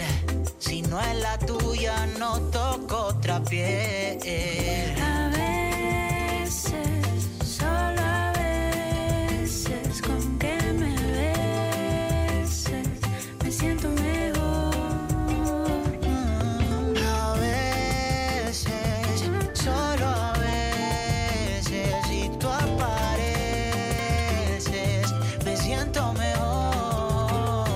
Si 0.58 0.82
no 0.82 1.00
es 1.00 1.16
la 1.16 1.38
tuya, 1.38 2.06
no 2.18 2.38
toco 2.50 3.06
otra 3.06 3.42
piel. 3.42 4.94
A 5.02 5.28
veces, 5.28 6.74
solo 7.44 8.00
a 8.00 8.32
veces 9.40 10.02
con 10.02 10.38
que 10.38 10.56
me 10.72 10.94
beses 11.12 12.88
me 13.42 13.50
siento 13.50 13.88
siento 25.70 26.12
mejor. 26.14 27.66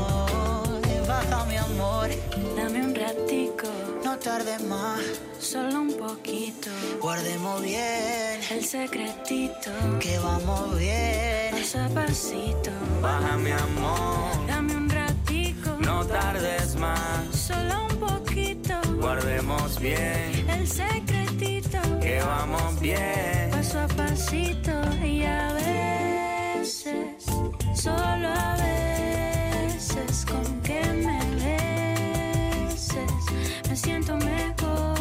Baja 1.07 1.45
mi 1.45 1.57
amor, 1.57 2.09
Dame 2.57 2.81
un 2.87 2.95
ratico, 2.95 3.69
no 4.05 4.19
tardes 4.19 4.63
más, 4.65 5.01
solo 5.39 5.81
un 5.83 5.93
poquito. 5.97 6.71
guardemos 7.01 7.63
bien 7.63 8.41
El 8.51 8.65
secretito, 8.65 9.71
que 10.01 10.19
vamos 10.19 10.77
bien. 10.79 11.51
paso 11.53 11.79
a 11.87 11.89
pasito. 11.89 12.71
Baja 13.01 13.37
mi 13.37 13.53
amor, 13.53 14.47
Dame 14.49 14.75
un 14.77 14.89
ratico, 14.89 15.71
no 15.79 16.05
tardes 16.05 16.75
más, 16.77 17.21
solo 17.49 17.75
un 17.91 17.97
poquito. 18.09 18.75
guardemos 19.01 19.79
bien, 19.79 20.49
El 20.57 20.67
secretito, 20.67 21.79
que 22.01 22.21
vamos 22.33 22.81
bien. 22.81 23.51
paso 23.53 23.79
a 23.81 23.87
pasito 23.87 24.74
solo 27.85 28.29
a 28.29 28.57
veces 29.67 30.25
con 30.25 30.43
que 30.63 30.81
me 31.05 31.19
beses 32.65 33.13
me 33.69 33.77
siento 33.77 34.17
mejor. 34.17 34.94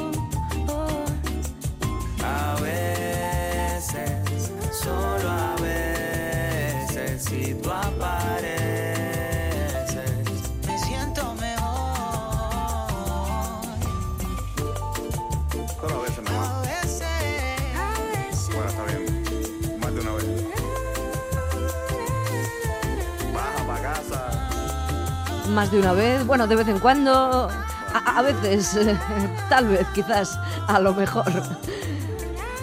Más 25.54 25.72
de 25.72 25.80
una 25.80 25.94
vez, 25.94 26.26
bueno, 26.26 26.48
de 26.48 26.56
vez 26.56 26.68
en 26.68 26.80
cuando, 26.80 27.12
a, 27.12 28.18
a 28.18 28.22
veces, 28.24 28.76
tal 29.50 29.68
vez, 29.68 29.86
quizás, 29.94 30.40
a 30.68 30.80
lo 30.80 30.94
mejor. 30.96 31.26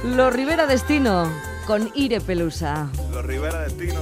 Los 0.05 0.33
Rivera 0.33 0.67
Destino 0.67 1.31
con 1.67 1.89
Ire 1.95 2.21
Pelusa. 2.21 2.89
Los 3.13 3.25
Rivera 3.25 3.61
Destino 3.61 4.01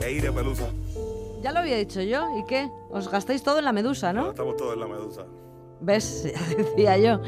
e 0.00 0.12
Ire 0.12 0.30
Pelusa. 0.30 0.68
Ya 1.42 1.50
lo 1.52 1.60
había 1.60 1.76
dicho 1.78 2.00
yo, 2.02 2.28
¿y 2.38 2.44
qué? 2.44 2.70
Os 2.90 3.10
gastáis 3.10 3.42
todo 3.42 3.58
en 3.58 3.64
la 3.64 3.72
medusa, 3.72 4.12
¿no? 4.12 4.30
Estamos 4.30 4.56
todos 4.56 4.74
en 4.74 4.80
la 4.80 4.86
medusa. 4.86 5.22
¿Ves? 5.80 6.28
Ya 6.32 6.56
decía 6.56 6.98
yo. 6.98 7.20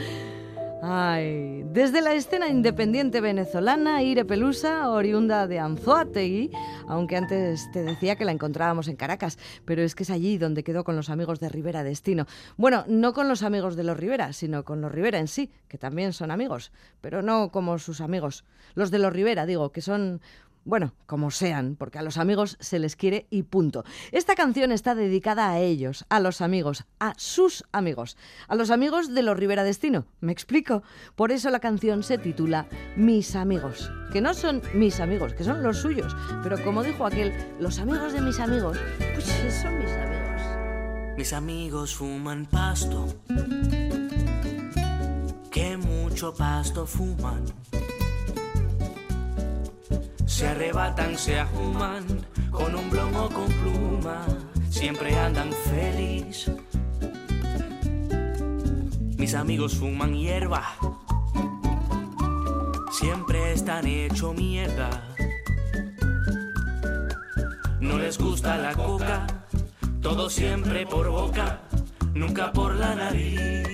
Ay, 0.85 1.63
desde 1.67 2.01
la 2.01 2.13
escena 2.13 2.49
independiente 2.49 3.21
venezolana, 3.21 4.03
Ire 4.03 4.25
Pelusa, 4.25 4.91
oriunda 4.91 5.47
de 5.47 5.61
Anzoátegui, 5.61 6.51
aunque 6.89 7.17
antes 7.17 7.71
te 7.71 7.85
decía 7.85 8.17
que 8.17 8.25
la 8.25 8.33
encontrábamos 8.33 8.89
en 8.89 8.97
Caracas, 8.97 9.39
pero 9.65 9.83
es 9.83 9.95
que 9.95 10.03
es 10.03 10.11
allí 10.11 10.39
donde 10.39 10.65
quedó 10.65 10.83
con 10.83 10.97
los 10.97 11.09
amigos 11.09 11.39
de 11.39 11.49
Rivera 11.49 11.85
Destino. 11.85 12.27
Bueno, 12.57 12.83
no 12.89 13.13
con 13.13 13.29
los 13.29 13.45
amigos 13.45 13.77
de 13.77 13.85
los 13.85 13.97
Rivera, 13.97 14.33
sino 14.33 14.65
con 14.65 14.81
los 14.81 14.91
Rivera 14.91 15.21
en 15.21 15.29
sí, 15.29 15.53
que 15.69 15.79
también 15.79 16.13
son 16.13 16.33
amigos, 16.33 16.73
pero 17.01 17.23
no 17.23 17.51
como 17.53 17.79
sus 17.79 18.01
amigos. 18.01 18.45
Los 18.75 18.91
de 18.91 18.99
los 18.99 19.13
Rivera, 19.13 19.47
digo, 19.47 19.71
que 19.71 19.83
son 19.83 20.21
bueno, 20.65 20.95
como 21.07 21.31
sean, 21.31 21.77
porque 21.77 21.99
a 21.99 22.03
los 22.03 22.19
amigos 22.19 22.57
se 22.61 22.79
les 22.79 22.97
quiere 22.97 23.27
y 23.31 23.43
punto. 23.43 23.85
Esta 24.13 24.35
canción 24.35 24.73
está 24.73 24.95
dedicada 24.95 25.51
a 25.51 25.59
ellos, 25.59 26.05
a 26.09 26.21
los 26.21 26.41
amigos, 26.41 26.85
a 27.01 27.15
sus 27.17 27.65
amigos, 27.73 28.17
a 28.49 28.55
los 28.55 28.71
amigos 28.71 29.13
de 29.15 29.23
los 29.23 29.37
Rivera 29.37 29.65
Destino. 29.65 30.07
¿Me 30.21 30.33
explico? 30.33 30.83
Por 31.17 31.33
eso 31.33 31.51
la 31.51 31.61
canción 31.61 32.03
se 32.03 32.19
titula 32.19 32.67
Mis 32.97 33.35
amigos, 33.35 33.91
que 34.13 34.21
no 34.21 34.35
son 34.35 34.63
mis 34.75 35.01
amigos, 35.01 35.35
que 35.35 35.45
son 35.45 35.63
los 35.63 35.79
suyos, 35.79 36.15
pero 36.43 36.63
como 36.63 36.83
dijo 36.83 37.07
aquel, 37.07 37.33
los 37.59 37.79
amigos 37.79 38.13
de 38.13 38.21
mis 38.21 38.39
amigos, 38.39 38.79
pues 39.15 39.25
son 39.25 39.79
mis 39.79 39.93
amigos. 39.93 40.43
Mis 41.17 41.33
amigos 41.33 41.95
fuman 41.95 42.47
pasto, 42.47 43.07
que 45.51 45.77
mucho 45.77 46.33
pasto 46.33 46.87
fuman. 46.87 47.45
Se 50.27 50.49
arrebatan, 50.49 51.17
se 51.19 51.41
ajuman, 51.41 52.05
con 52.51 52.75
un 52.75 53.17
o 53.17 53.29
con 53.29 53.47
pluma, 53.47 54.27
siempre 54.71 55.19
andan 55.19 55.51
feliz. 55.53 56.51
Mis 59.17 59.35
amigos 59.35 59.77
fuman 59.77 60.15
hierba, 60.15 60.63
siempre 62.91 63.53
están 63.53 63.87
hecho 63.87 64.33
mierda. 64.33 64.91
No 67.81 67.99
les 67.99 68.19
gusta 68.19 68.57
la 68.57 68.75
coca, 68.75 69.27
todo 70.01 70.29
siempre 70.29 70.87
por 70.87 71.09
boca, 71.09 71.61
nunca 72.15 72.53
por 72.53 72.75
la 72.75 72.95
nariz. 72.95 73.69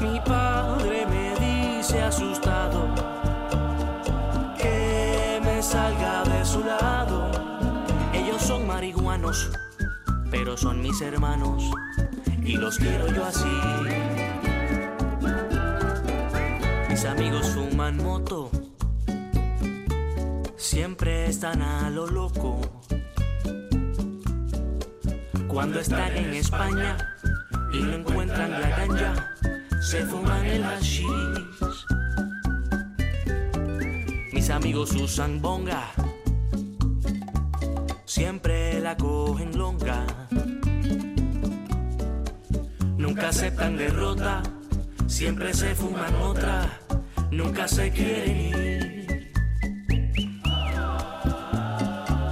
Mi 0.00 0.20
padre 0.20 1.06
me 1.06 1.76
dice 1.78 2.02
asustado 2.02 2.91
salga 5.72 6.22
de 6.24 6.44
su 6.44 6.62
lado. 6.62 7.30
Ellos 8.12 8.42
son 8.42 8.66
marihuanos, 8.66 9.50
pero 10.30 10.54
son 10.54 10.82
mis 10.82 11.00
hermanos 11.00 11.62
y 12.44 12.56
los 12.58 12.76
quiero 12.76 13.06
yo 13.08 13.24
así. 13.24 13.56
Mis 16.90 17.04
amigos 17.06 17.46
fuman 17.54 17.96
moto, 17.96 18.50
siempre 20.56 21.26
están 21.30 21.62
a 21.62 21.88
lo 21.88 22.06
loco. 22.06 22.60
Cuando 25.48 25.80
están 25.80 26.14
en 26.16 26.34
España 26.34 27.16
y 27.72 27.80
no 27.80 27.94
encuentran 27.94 28.50
la 28.50 28.68
ganja, 28.76 29.34
se 29.80 30.04
fuman 30.04 30.44
el 30.44 30.64
hashish. 30.64 32.01
Mis 34.42 34.50
amigos 34.50 34.92
usan 34.96 35.40
bonga, 35.40 35.92
siempre 38.04 38.80
la 38.80 38.96
cogen 38.96 39.56
longa. 39.56 40.04
Nunca 42.96 43.28
aceptan 43.28 43.76
derrota, 43.76 44.42
siempre 45.06 45.54
se 45.54 45.76
fuman 45.76 46.12
otra, 46.16 46.68
nunca 47.30 47.68
se 47.68 47.92
quieren 47.92 48.36
ir. 48.36 49.32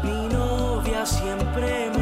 Mi 0.03 0.29
novia 0.35 1.07
siempre 1.07 1.93
me 1.97 2.00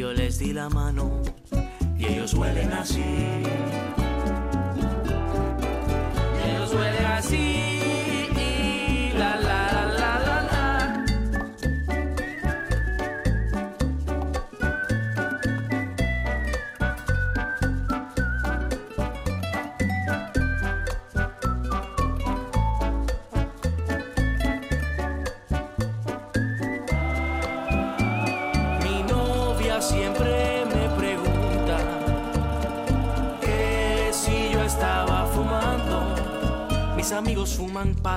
yo 0.00 0.14
les 0.14 0.38
di 0.38 0.54
la 0.54 0.70
mano 0.70 1.10
y 1.98 2.06
ellos 2.06 2.32
huelen 2.32 2.72
así. 2.72 3.04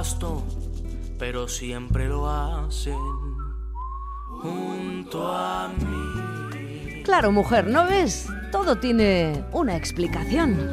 Pasto, 0.03 0.43
pero 1.17 1.47
siempre 1.47 2.09
lo 2.09 2.29
hacen 2.29 2.99
junto 4.41 5.33
a 5.33 5.69
mí. 5.69 7.03
Claro, 7.03 7.31
mujer, 7.31 7.67
¿no 7.67 7.85
ves? 7.87 8.27
Todo 8.51 8.75
tiene 8.75 9.45
una 9.53 9.77
explicación. 9.77 10.71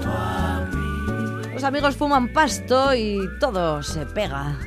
Los 1.55 1.63
amigos 1.63 1.95
fuman 1.95 2.33
pasto 2.33 2.93
y 2.93 3.21
todo 3.39 3.85
se 3.85 4.05
pega. 4.05 4.59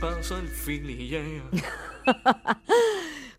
Pasa 0.00 0.38
el 0.38 0.48
fili, 0.48 1.08
yeah. 1.08 1.50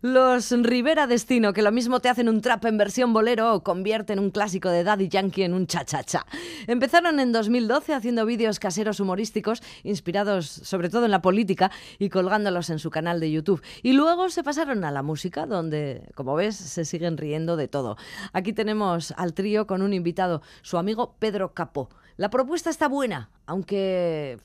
Los 0.02 0.50
Rivera 0.50 1.06
Destino, 1.06 1.52
que 1.52 1.60
lo 1.60 1.72
mismo 1.72 2.00
te 2.00 2.08
hacen 2.08 2.30
un 2.30 2.40
trap 2.40 2.64
en 2.64 2.78
versión 2.78 3.12
bolero 3.12 3.52
o 3.52 3.62
convierten 3.62 4.18
un 4.18 4.30
clásico 4.30 4.70
de 4.70 4.82
Daddy 4.82 5.08
Yankee 5.08 5.42
en 5.42 5.52
un 5.52 5.66
cha-cha-cha. 5.66 6.24
Empezaron 6.66 7.20
en 7.20 7.32
2012 7.32 7.92
haciendo 7.92 8.24
vídeos 8.24 8.58
caseros 8.58 8.98
humorísticos 9.00 9.62
inspirados 9.82 10.46
sobre 10.46 10.88
todo 10.88 11.04
en 11.04 11.10
la 11.10 11.20
política 11.20 11.70
y 11.98 12.08
colgándolos 12.08 12.70
en 12.70 12.78
su 12.78 12.88
canal 12.88 13.20
de 13.20 13.30
YouTube. 13.30 13.62
Y 13.82 13.92
luego 13.92 14.30
se 14.30 14.42
pasaron 14.42 14.84
a 14.84 14.90
la 14.90 15.02
música, 15.02 15.44
donde, 15.44 16.08
como 16.14 16.34
ves, 16.34 16.56
se 16.56 16.86
siguen 16.86 17.18
riendo 17.18 17.56
de 17.56 17.68
todo. 17.68 17.98
Aquí 18.32 18.54
tenemos 18.54 19.12
al 19.18 19.34
trío 19.34 19.66
con 19.66 19.82
un 19.82 19.92
invitado, 19.92 20.40
su 20.62 20.78
amigo 20.78 21.16
Pedro 21.18 21.52
Capó. 21.52 21.90
La 22.16 22.30
propuesta 22.30 22.70
está 22.70 22.88
buena, 22.88 23.28
aunque 23.44 24.38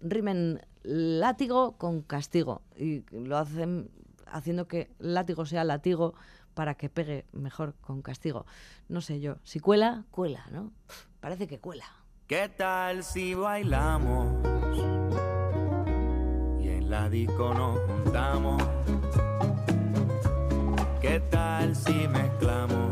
rimen 0.00 0.60
látigo 0.82 1.76
con 1.78 2.02
castigo 2.02 2.62
y 2.76 3.04
lo 3.10 3.36
hacen 3.38 3.90
haciendo 4.26 4.66
que 4.66 4.90
látigo 4.98 5.46
sea 5.46 5.64
látigo 5.64 6.14
para 6.54 6.74
que 6.74 6.88
pegue 6.88 7.26
mejor 7.32 7.74
con 7.80 8.02
castigo. 8.02 8.46
No 8.88 9.00
sé 9.00 9.20
yo, 9.20 9.36
si 9.44 9.60
cuela, 9.60 10.04
cuela, 10.10 10.46
¿no? 10.50 10.72
Parece 11.20 11.46
que 11.46 11.58
cuela. 11.58 11.86
¿Qué 12.26 12.48
tal 12.48 13.04
si 13.04 13.34
bailamos? 13.34 14.26
Y 16.60 16.68
en 16.68 16.90
la 16.90 17.08
disco 17.08 17.54
nos 17.54 17.78
juntamos. 17.80 18.62
¿Qué 21.00 21.20
tal 21.30 21.74
si 21.74 22.08
mezclamos 22.08 22.91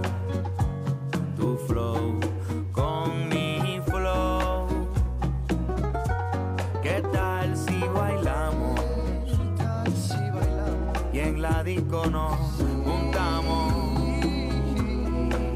disco 11.90 12.06
nos 12.10 12.38
juntamos. 12.84 13.74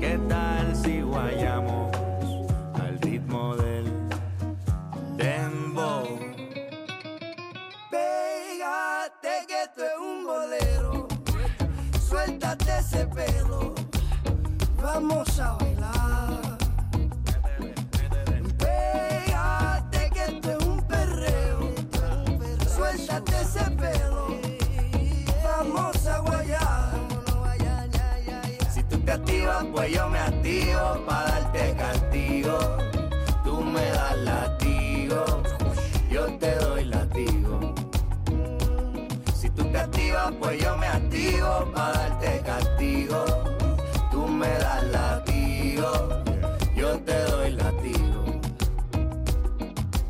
¿Qué 0.01 0.19
tal 0.29 0.75
si 0.75 1.01
guayamos 1.01 1.97
al 2.75 2.99
ritmo 3.01 3.55
del 3.57 3.85
dembow? 5.17 6.19
Pégate 7.91 9.47
que 9.47 9.63
esto 9.63 9.85
es 9.85 9.99
un 10.01 10.25
bolero. 10.25 11.09
Suéltate 12.09 12.79
ese 12.79 13.07
pelo. 13.07 13.75
Vamos 14.83 15.39
a 15.39 15.64
Si 29.15 29.21
tú 29.21 29.27
activas, 29.27 29.65
pues 29.73 29.93
yo 29.93 30.09
me 30.09 30.19
activo 30.19 31.07
para 31.07 31.31
darte 31.31 31.77
castigo. 31.77 32.59
Tú 33.45 33.61
me 33.61 33.85
das 33.91 34.17
latigo, 34.19 35.25
yo 36.11 36.27
te 36.39 36.57
doy 36.57 36.85
latigo. 36.87 37.75
Si 39.33 39.51
tú 39.51 39.65
te 39.67 39.79
activas, 39.79 40.33
pues 40.41 40.61
yo 40.61 40.77
me 40.79 40.87
activo 40.89 41.71
para 41.73 41.93
darte 41.93 42.43
castigo. 42.45 43.25
Tú 44.11 44.27
me 44.27 44.49
das 44.49 44.83
latigo, 44.89 46.25
yo 46.75 46.99
te 46.99 47.17
doy 47.31 47.53
latigo. 47.53 48.41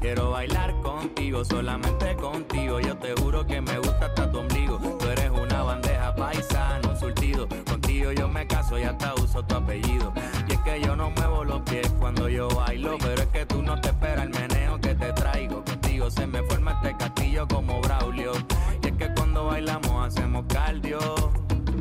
Quiero 0.00 0.30
bailar 0.30 0.80
contigo, 0.80 1.44
solamente 1.44 2.16
contigo. 2.16 2.80
Yo 2.80 2.96
te 2.96 3.12
juro 3.20 3.46
que 3.46 3.60
me 3.60 3.76
gusta 3.80 4.06
hasta 4.06 4.30
tu 4.30 4.38
ombligo. 4.38 4.78
Tú 4.78 5.08
eres 5.10 5.30
una 5.30 5.62
bandeja 5.62 6.14
paisano, 6.14 6.98
surtido 6.98 7.46
yo 7.94 8.28
me 8.28 8.44
caso 8.46 8.76
y 8.76 8.82
hasta 8.82 9.14
uso 9.14 9.44
tu 9.44 9.54
apellido. 9.54 10.12
Y 10.48 10.52
es 10.52 10.58
que 10.60 10.80
yo 10.80 10.96
no 10.96 11.10
muevo 11.10 11.44
los 11.44 11.62
pies 11.62 11.88
cuando 12.00 12.28
yo 12.28 12.48
bailo. 12.48 12.98
Pero 12.98 13.22
es 13.22 13.28
que 13.28 13.46
tú 13.46 13.62
no 13.62 13.80
te 13.80 13.88
esperas 13.88 14.24
el 14.24 14.30
meneo 14.30 14.80
que 14.80 14.94
te 14.96 15.12
traigo. 15.12 15.64
Contigo 15.64 16.10
se 16.10 16.26
me 16.26 16.42
forma 16.42 16.72
este 16.72 16.96
castillo 16.96 17.46
como 17.46 17.80
Braulio. 17.80 18.32
Y 18.82 18.86
es 18.88 18.92
que 18.94 19.14
cuando 19.14 19.46
bailamos 19.46 20.08
hacemos 20.08 20.44
cardio. 20.48 20.98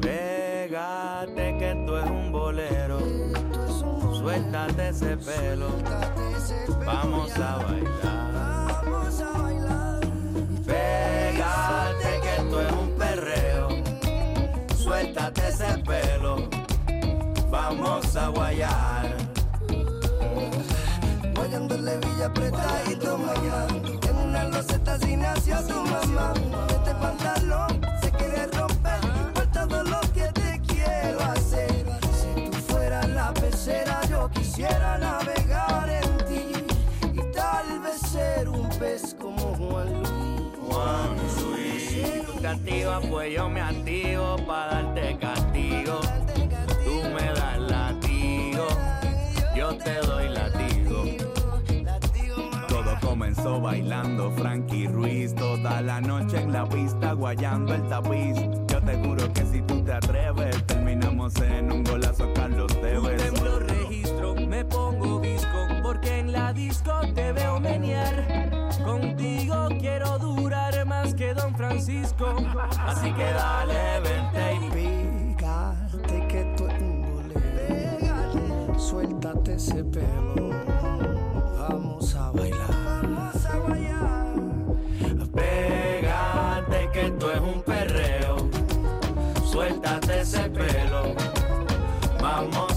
Pégate 0.01 1.57
que 1.57 1.83
tú 1.85 1.97
es 1.97 2.09
un 2.09 2.31
bolero. 2.31 2.99
Suéltate 4.13 4.89
ese 4.89 5.17
pelo. 5.17 5.69
Vamos 6.85 7.35
a 7.37 7.57
bailar. 7.57 8.83
Pégate 8.83 9.62
Ese 15.35 15.77
pelo. 15.85 16.49
Vamos 17.49 18.15
a 18.15 18.27
guayar. 18.29 19.15
Guayándole 21.35 21.97
villa 21.97 22.25
apretadito, 22.27 23.17
mamá. 23.17 23.67
En 24.09 24.17
una 24.17 24.43
loseta 24.45 24.93
así 24.93 25.15
nació 25.15 25.61
tu 25.63 25.81
mamá. 25.81 26.33
Este 26.69 26.95
pantalón 26.95 27.81
se 28.01 28.11
quiere 28.11 28.47
romper 28.47 28.99
por 29.33 29.47
todo 29.47 29.83
lo 29.83 29.99
que 30.13 30.27
te 30.33 30.61
quiero 30.67 31.19
hacer. 31.21 31.85
Si 32.13 32.49
tú 32.49 32.57
fueras 32.57 33.07
la 33.09 33.33
pecera, 33.33 34.01
yo 34.09 34.29
quisiera 34.29 34.97
navegar 34.97 35.12
Activas, 42.53 43.03
pues 43.07 43.33
yo 43.33 43.49
me 43.49 43.61
activo 43.61 44.35
para 44.45 44.83
darte 44.83 45.17
castigo. 45.17 45.99
Tú 46.85 47.01
me 47.15 47.25
das 47.33 47.59
latigo, 47.59 48.67
yo 49.55 49.75
te 49.77 49.95
doy 50.05 50.29
latigo. 50.29 51.03
Todo 52.67 52.95
comenzó 53.01 53.59
bailando 53.59 54.31
Frankie 54.31 54.87
Ruiz 54.87 55.33
Toda 55.33 55.81
la 55.81 55.99
noche 55.99 56.41
en 56.41 56.53
la 56.53 56.67
pista 56.69 57.13
guayando 57.13 57.73
el 57.73 57.87
tapiz 57.87 58.35
Yo 58.67 58.81
te 58.81 58.95
juro 58.97 59.31
que 59.31 59.45
si 59.45 59.61
tú 59.61 59.83
te 59.83 59.93
atreves 59.93 60.63
Terminamos 60.65 61.35
en 61.37 61.71
un 61.71 61.83
golazo 61.83 62.33
Carlos 62.33 62.71
Tevez 62.81 63.21
Templo 63.21 63.59
registro, 63.59 64.35
me 64.35 64.65
pongo 64.65 65.19
visco 65.19 65.53
porque 65.83 66.19
en 66.19 66.31
la 66.31 66.53
disco 66.53 66.91
te 67.13 67.31
veo 67.33 67.59
menear. 67.59 68.49
Contigo 68.83 69.67
más 71.13 71.15
que 71.15 71.33
Don 71.33 71.55
Francisco. 71.55 72.35
Así 72.85 73.11
que 73.13 73.23
dale, 73.23 73.99
vente 74.01 74.53
y 74.55 74.69
Pégate 75.35 76.27
que 76.27 76.53
tú 76.57 76.67
es 76.67 76.81
un 76.81 77.01
bolero. 77.01 78.79
Suéltate 78.79 79.53
ese 79.55 79.83
pelo. 79.83 80.49
Vamos 81.57 82.15
a 82.15 82.31
bailar. 82.31 82.67
Vamos 83.03 83.45
a 83.45 83.57
bailar. 83.59 84.33
Pégate 85.33 86.89
que 86.93 87.11
tú 87.11 87.29
es 87.29 87.39
un 87.39 87.61
perreo. 87.63 88.37
Suéltate 89.45 90.21
ese 90.21 90.49
pelo. 90.49 91.15
Vamos 92.21 92.72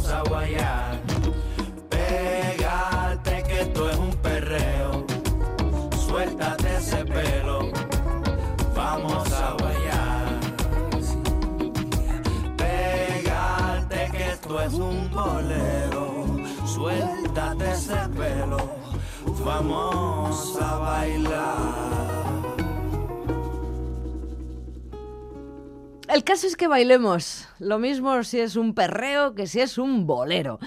Es 14.64 14.72
un 14.74 15.10
bolero. 15.10 16.26
Suéltate 16.66 17.70
ese 17.70 17.94
pelo. 18.16 18.56
Vamos 19.44 20.58
a 20.60 20.78
bailar. 20.78 22.16
El 26.08 26.24
caso 26.24 26.46
es 26.46 26.56
que 26.56 26.66
bailemos. 26.66 27.46
Lo 27.58 27.78
mismo 27.78 28.22
si 28.24 28.40
es 28.40 28.56
un 28.56 28.74
perreo 28.74 29.34
que 29.34 29.46
si 29.46 29.60
es 29.60 29.76
un 29.76 30.06
bolero. 30.06 30.58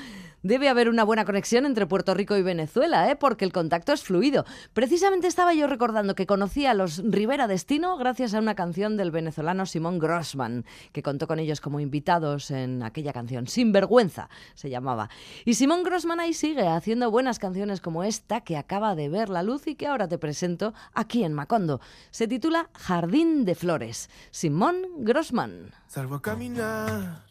Debe 0.42 0.70
haber 0.70 0.88
una 0.88 1.04
buena 1.04 1.26
conexión 1.26 1.66
entre 1.66 1.86
Puerto 1.86 2.14
Rico 2.14 2.38
y 2.38 2.42
Venezuela, 2.42 3.12
¿eh? 3.12 3.18
porque 3.18 3.44
el 3.44 3.52
contacto 3.52 3.92
es 3.92 4.04
fluido. 4.04 4.46
Precisamente 4.74 5.28
estaba 5.28 5.54
yo 5.54 5.68
recordando 5.68 6.16
que 6.16 6.26
conocí 6.26 6.66
a 6.66 6.74
los 6.74 7.04
Rivera 7.04 7.48
Destino 7.48 7.98
gracias 7.98 8.34
a 8.34 8.40
una 8.40 8.56
canción 8.56 8.96
del 8.96 9.12
venezolano 9.12 9.66
Simón 9.66 10.00
Grossman, 10.00 10.66
que 10.94 11.04
contó 11.04 11.28
con 11.28 11.40
ellos 11.40 11.60
como 11.60 11.82
invitados 11.82 12.52
en 12.52 12.84
aquella 12.84 13.12
canción, 13.12 13.48
Sinvergüenza 13.48 14.30
se 14.56 14.70
llamaba. 14.70 15.10
Y 15.44 15.56
Simón 15.56 15.84
Grossman 15.84 16.20
ahí 16.20 16.34
sigue 16.34 16.68
haciendo 16.68 17.12
buenas 17.12 17.38
canciones 17.38 17.82
como 17.82 18.04
esta 18.04 18.42
que 18.42 18.56
acaba 18.56 18.96
de 18.96 19.10
ver 19.10 19.30
la 19.30 19.44
luz 19.44 19.68
y 19.68 19.76
que 19.76 19.88
ahora 19.88 20.08
te 20.08 20.18
presento 20.18 20.74
aquí 20.94 21.24
en 21.24 21.34
Macondo. 21.34 21.82
Se 22.12 22.28
titula 22.28 22.70
Jardín 22.74 23.46
de 23.46 23.56
Flores. 23.56 24.10
Simón 24.32 24.86
Grossman. 25.00 25.72
Salgo 25.88 26.16
a 26.16 26.22
caminar. 26.22 27.24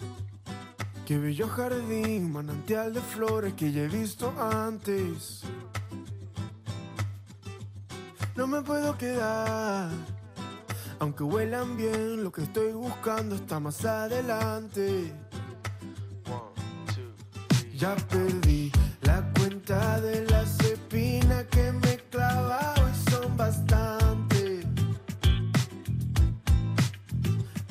Qué 1.06 1.16
bello 1.16 1.48
jardín, 1.48 2.32
manantial 2.32 2.92
de 2.92 3.00
flores 3.00 3.54
que 3.54 3.72
ya 3.72 3.82
he 3.84 3.88
visto 3.88 4.30
antes. 4.38 5.42
No 8.36 8.46
me 8.46 8.60
puedo 8.60 8.96
quedar, 8.98 9.90
aunque 10.98 11.22
huelan 11.22 11.76
bien, 11.76 12.22
lo 12.22 12.30
que 12.30 12.42
estoy 12.42 12.72
buscando 12.72 13.36
está 13.36 13.58
más 13.58 13.84
adelante. 13.84 15.12
Ya 17.74 17.96
perdí 17.96 18.70
la 19.02 19.32
cuenta 19.32 20.00
de 20.00 20.26
las 20.26 20.60
espinas 20.60 21.44
que 21.44 21.72
me 21.72 21.92
he 21.94 21.98
clavado 22.10 22.82
y 22.86 23.10
son 23.10 23.36
bastantes. 23.36 24.66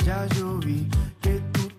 Ya 0.03 0.25
tú 0.27 0.59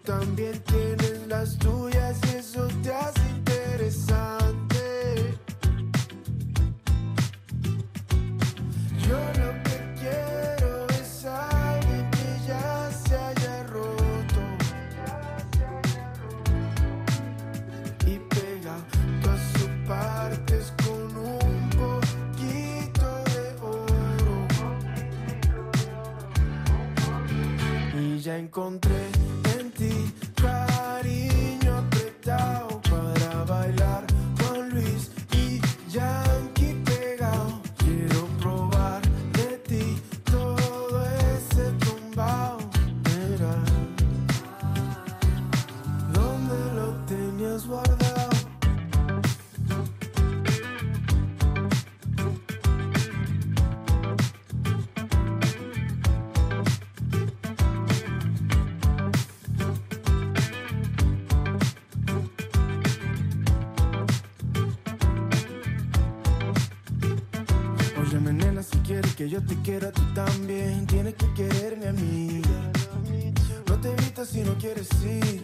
también 0.09 0.59
tienes 0.61 1.27
las 1.27 1.59
tuyas 1.59 2.19
y 2.33 2.37
eso 2.37 2.67
te 2.83 2.91
hace 2.91 3.29
interesante. 3.29 4.81
Yo 9.07 9.19
lo 9.43 9.53
que 9.65 9.77
quiero 10.01 10.87
es 10.99 11.27
alguien 11.27 12.11
que 12.11 12.29
ya 12.47 12.91
se 12.91 13.15
haya 13.17 13.63
roto 13.65 14.41
y 18.07 18.19
pega 18.31 18.77
todas 19.23 19.43
sus 19.53 19.69
partes 19.87 20.73
con 20.85 21.17
un 21.19 21.69
poquito 21.83 23.07
de 23.35 23.45
oro. 23.61 24.37
Y 28.01 28.21
ya 28.21 28.39
encontré 28.39 29.18
tchau. 32.29 32.68
Evitas 74.71 74.89
si 75.01 75.21
no 75.21 75.38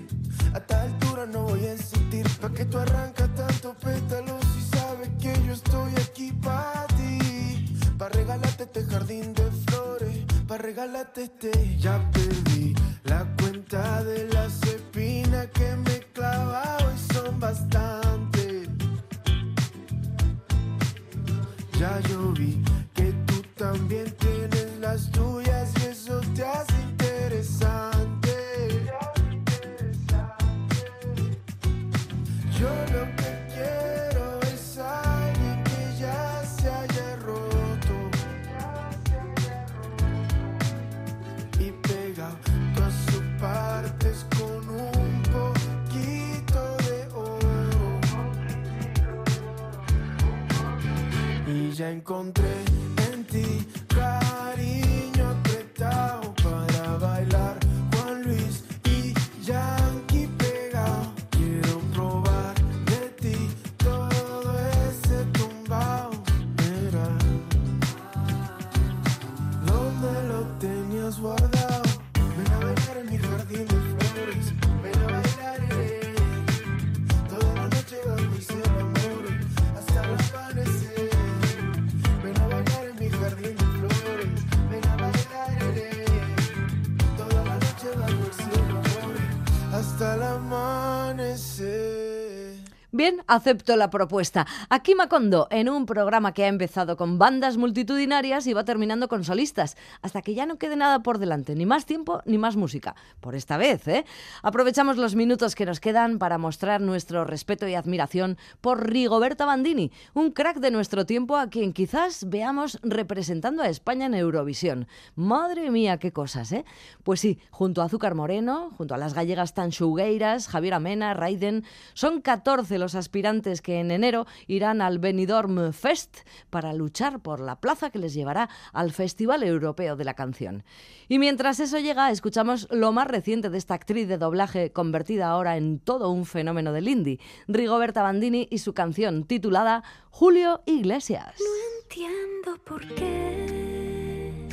acepto 93.27 93.77
la 93.77 93.91
propuesta. 93.91 94.47
Aquí 94.68 94.95
Macondo, 94.95 95.49
en 95.51 95.68
un 95.68 95.87
programa 95.87 96.33
que 96.33 96.45
ha 96.45 96.49
empezado 96.49 96.97
con 96.97 97.18
bandas 97.18 97.57
multitudinarias 97.57 98.47
y 98.47 98.53
va 98.53 98.64
terminando 98.64 99.09
con 99.09 99.25
solistas, 99.25 99.77
hasta 100.03 100.22
que 100.22 100.35
ya 100.35 100.47
no 100.47 100.59
quede 100.59 100.77
nada 100.77 101.03
por 101.03 101.18
delante, 101.18 101.55
ni 101.55 101.66
más 101.66 101.87
tiempo 101.87 102.22
ni 102.25 102.39
más 102.39 102.57
música. 102.57 102.95
Por 103.20 103.35
esta 103.35 103.57
vez, 103.57 103.87
¿eh? 103.89 104.05
Aprovechamos 104.43 104.97
los 104.97 105.14
minutos 105.14 105.55
que 105.55 105.66
nos 105.66 105.81
quedan 105.81 106.18
para 106.18 106.39
mostrar 106.39 106.81
nuestro 106.81 107.25
respeto 107.25 107.66
y 107.68 107.75
admiración 107.75 108.39
por 108.61 108.89
Rigoberta 108.89 109.47
Bandini, 109.47 109.93
un 110.14 110.31
crack 110.33 110.59
de 110.59 110.70
nuestro 110.70 111.07
tiempo 111.07 111.37
a 111.37 111.49
quien 111.49 111.72
quizás 111.72 112.29
veamos 112.29 112.79
representando 112.83 113.62
a 113.62 113.68
España 113.68 114.07
en 114.07 114.14
Eurovisión. 114.14 114.87
Madre 115.14 115.70
mía, 115.70 115.99
qué 115.99 116.12
cosas, 116.12 116.53
¿eh? 116.53 116.64
Pues 117.03 117.20
sí, 117.20 117.39
junto 117.51 117.83
a 117.83 117.87
Azúcar 117.87 118.14
Moreno, 118.14 118.70
junto 118.77 118.95
a 118.95 118.99
las 118.99 119.14
gallegas 119.14 119.55
Tanchugueiras, 119.55 120.49
Javier 120.49 120.75
Amena, 120.75 121.14
Raiden, 121.14 121.64
son 121.95 122.20
14 122.20 122.79
los 122.79 122.95
aspirantes 123.15 123.62
que 123.62 123.79
en 123.79 123.93
enero 123.93 124.27
irán 124.49 124.81
al 124.81 124.99
Benidorm 124.99 125.73
Fest 125.73 126.27
para 126.51 126.73
luchar 126.73 127.21
por 127.21 127.39
la 127.39 127.61
plaza 127.61 127.91
que 127.91 128.01
les 128.01 128.12
llevará 128.12 128.49
al 128.73 128.91
Festival 128.91 129.45
Europeo 129.45 129.95
de 129.95 130.05
la 130.05 130.15
Canción. 130.15 130.65
Y 131.07 131.21
mientras 131.21 131.61
eso 131.61 131.79
llega, 131.79 132.11
escuchamos 132.11 132.67
lo 132.73 132.91
más 132.91 133.07
reciente 133.07 133.51
de 133.51 133.59
esta 133.59 133.75
actriz 133.75 134.09
de 134.09 134.19
doblaje 134.19 134.73
convertida 134.73 135.29
ahora 135.29 135.57
en 135.57 135.79
todo 135.79 136.11
un 136.11 136.27
fenómeno 136.27 136.73
del 136.73 136.89
indie, 136.89 137.21
Rigoberta 137.47 138.03
Bandini 138.03 138.49
y 138.51 138.59
su 138.59 138.75
canción 138.75 139.23
titulada 139.23 139.85
Julio 140.11 140.62
Iglesias. 140.67 141.37
entiendo 141.85 142.59
por 142.65 142.85
qué 142.97 144.49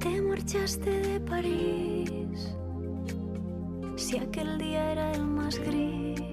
te 0.00 0.20
marchaste 0.20 0.90
de 0.90 1.20
París. 1.20 2.56
Si 3.94 4.18
aquel 4.18 4.58
día 4.58 4.90
era 4.90 5.12
el 5.12 5.24
más 5.24 5.58
gris, 5.60 6.31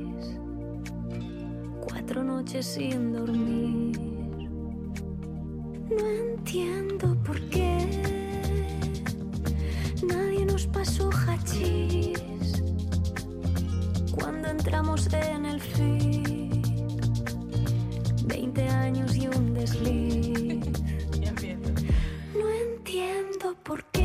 cuatro 1.89 2.23
noches 2.23 2.65
sin 2.65 3.13
dormir. 3.13 3.99
No 5.89 6.07
entiendo 6.07 7.15
por 7.23 7.39
qué 7.49 7.77
nadie 10.03 10.45
nos 10.45 10.67
pasó 10.67 11.09
hachís 11.27 12.21
cuando 14.11 14.49
entramos 14.49 15.07
en 15.13 15.45
el 15.45 15.59
feed. 15.59 16.65
20 18.25 18.67
años 18.69 19.15
y 19.15 19.27
un 19.27 19.53
desliz. 19.53 20.65
No 22.39 22.47
entiendo 22.49 23.55
por 23.63 23.83
qué 23.85 23.98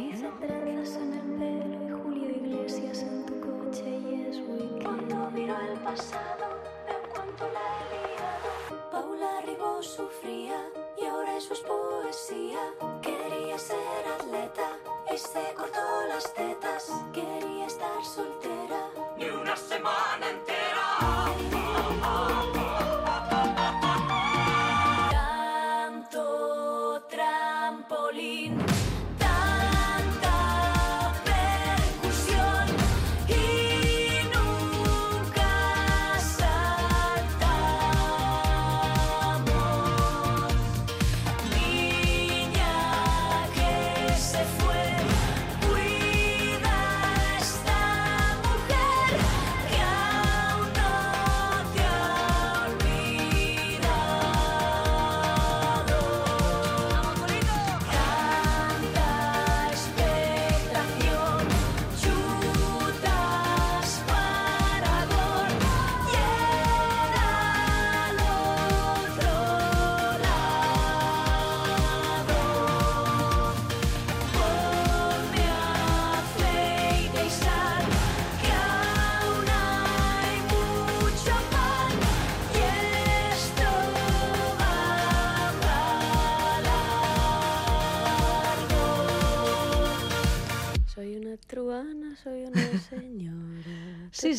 hice 0.00 0.30
trenzas 0.40 0.96
en 0.96 1.12
el 1.12 1.38
pelo 1.38 1.84
y 1.84 2.02
Julio 2.02 2.30
Iglesias 2.30 3.02
en 3.02 3.26
tu 3.26 3.40
coche 3.40 3.84
y 3.84 4.26
es 4.28 4.36
weekend. 4.38 4.82
Cuando 4.84 5.30
miro 5.30 5.54
el 5.60 5.78
pasado, 5.80 6.60
veo 6.86 7.02
cuánto 7.14 7.44
la 7.52 7.60
he 7.78 8.06
liado. 8.08 8.90
Paula 8.90 9.40
Ribó 9.44 9.82
sufría 9.82 10.64
y 10.96 11.04
ahora 11.04 11.36
eso 11.36 11.52
es 11.52 11.60
poesía. 11.60 12.58
Quería 13.02 13.58
ser 13.58 13.78
atleta 14.18 14.78
y 15.12 15.18
se 15.18 15.54
cortó 15.54 15.80
las 16.08 16.32
tetas. 16.32 16.90
Quería 17.12 17.66
estar 17.66 18.04
soltera. 18.04 18.88
Ni 19.18 19.28
una 19.28 19.56
semana 19.56 20.30
entera. 20.30 20.62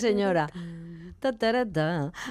Señora. 0.03 0.45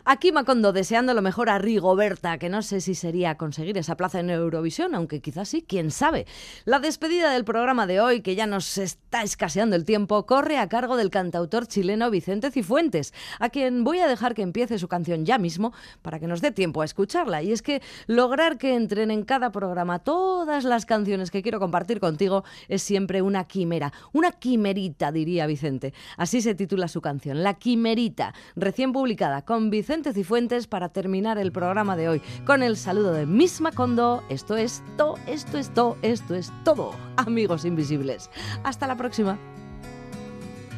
Aquí 0.05 0.33
Macondo 0.33 0.73
deseando 0.73 1.15
lo 1.15 1.23
mejor 1.23 1.49
a 1.49 1.59
Rigoberta, 1.59 2.39
que 2.39 2.49
no 2.49 2.63
sé 2.63 2.81
si 2.81 2.95
sería 2.95 3.37
conseguir 3.37 3.79
esa 3.79 3.97
plaza 3.97 4.21
en 4.21 4.31
Eurovisión, 4.31 4.95
aunque 4.95 5.21
quizás 5.21 5.49
sí, 5.49 5.65
quién 5.67 5.91
sabe. 5.91 6.27
La 6.65 6.79
despedida 6.79 7.33
del 7.33 7.45
programa 7.45 7.87
de 7.87 8.01
hoy, 8.01 8.21
que 8.21 8.35
ya 8.35 8.47
nos 8.47 8.79
está 8.79 9.23
escaseando 9.23 9.77
el 9.77 9.85
tiempo, 9.85 10.27
corre 10.27 10.59
a 10.59 10.69
cargo 10.69 10.97
del 10.97 11.11
cantautor 11.11 11.67
chileno 11.67 12.11
Vicente 12.11 12.51
Cifuentes, 12.51 13.15
a 13.39 13.49
quien 13.49 13.85
voy 13.85 14.01
a 14.01 14.09
dejar 14.09 14.35
que 14.35 14.43
empiece 14.43 14.79
su 14.79 14.89
canción 14.89 15.25
ya 15.25 15.39
mismo 15.39 15.73
para 16.03 16.19
que 16.19 16.27
nos 16.27 16.41
dé 16.41 16.51
tiempo 16.51 16.83
a 16.83 16.85
escucharla. 16.85 17.43
Y 17.43 17.53
es 17.53 17.63
que 17.63 17.83
lograr 18.07 18.59
que 18.59 18.75
entren 18.75 19.11
en 19.11 19.25
cada 19.25 19.53
programa 19.53 20.01
todas 20.01 20.65
las 20.65 20.87
canciones 20.87 21.31
que 21.31 21.43
quiero 21.43 21.61
compartir 21.61 22.01
contigo 22.01 22.45
es 22.69 22.83
siempre 22.83 23.23
una 23.23 23.45
quimera, 23.45 23.93
una 24.13 24.33
quimerita, 24.33 25.13
diría 25.13 25.47
Vicente. 25.47 25.95
Así 26.17 26.43
se 26.43 26.55
titula 26.55 26.89
su 26.89 27.01
canción, 27.01 27.43
La 27.43 27.55
Quimerita, 27.55 28.35
recién 28.57 28.82
publicada 28.91 29.43
con 29.43 29.71
Vicente 29.71 30.13
Cifuentes 30.13 30.67
para 30.67 30.89
terminar 30.89 31.39
el 31.39 31.53
programa 31.53 31.95
de 31.95 32.09
hoy 32.09 32.23
con 32.45 32.65
el 32.65 32.77
saludo 32.77 33.13
de 33.13 33.27
Miss 33.27 33.61
Macondo. 33.61 34.25
Esto 34.29 34.57
es 34.57 34.83
todo, 34.97 35.15
esto 35.29 35.59
es 35.59 35.71
todo, 35.73 35.97
esto 36.03 36.35
es 36.35 36.51
todo, 36.65 36.93
amigos 37.17 37.65
invisibles. 37.65 38.31
Hasta 38.65 38.89
la 38.89 38.97
próxima. 38.97 39.39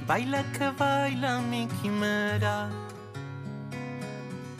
Baila 0.06 0.44
que 0.52 0.68
baila 0.78 1.40
mi 1.40 1.66
quimera. 1.80 2.68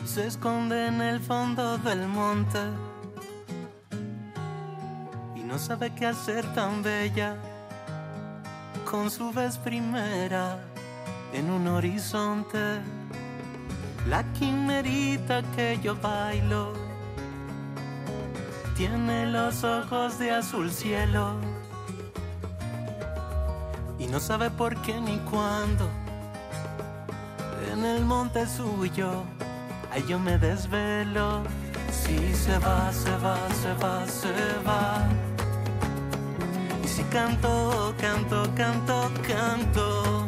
Se 0.05 0.25
esconde 0.25 0.87
en 0.87 1.01
el 1.01 1.19
fondo 1.19 1.77
del 1.77 2.07
monte. 2.07 2.61
Y 5.35 5.41
no 5.41 5.59
sabe 5.59 5.93
qué 5.93 6.07
hacer 6.07 6.43
tan 6.55 6.81
bella. 6.81 7.35
Con 8.89 9.11
su 9.11 9.31
vez 9.31 9.59
primera 9.59 10.57
en 11.33 11.51
un 11.51 11.67
horizonte. 11.67 12.79
La 14.07 14.23
quimerita 14.33 15.41
que 15.55 15.79
yo 15.81 15.95
bailo. 15.95 16.73
Tiene 18.77 19.27
los 19.27 19.63
ojos 19.63 20.19
de 20.19 20.31
azul 20.31 20.69
cielo 20.69 21.35
y 23.97 24.07
no 24.07 24.19
sabe 24.19 24.49
por 24.49 24.75
qué 24.81 24.99
ni 24.99 25.17
cuándo. 25.19 25.89
En 27.71 27.83
el 27.83 28.05
monte 28.05 28.45
suyo, 28.47 29.23
ahí 29.91 30.03
yo 30.07 30.19
me 30.19 30.37
desvelo. 30.37 31.41
Si 31.91 32.33
se 32.33 32.57
va, 32.59 32.91
se 32.91 33.11
va, 33.17 33.37
se 33.61 33.73
va, 33.83 34.05
se 34.07 34.31
va. 34.67 35.07
Y 36.83 36.87
si 36.87 37.03
canto, 37.05 37.93
canto, 37.99 38.43
canto, 38.55 39.11
canto, 39.27 40.27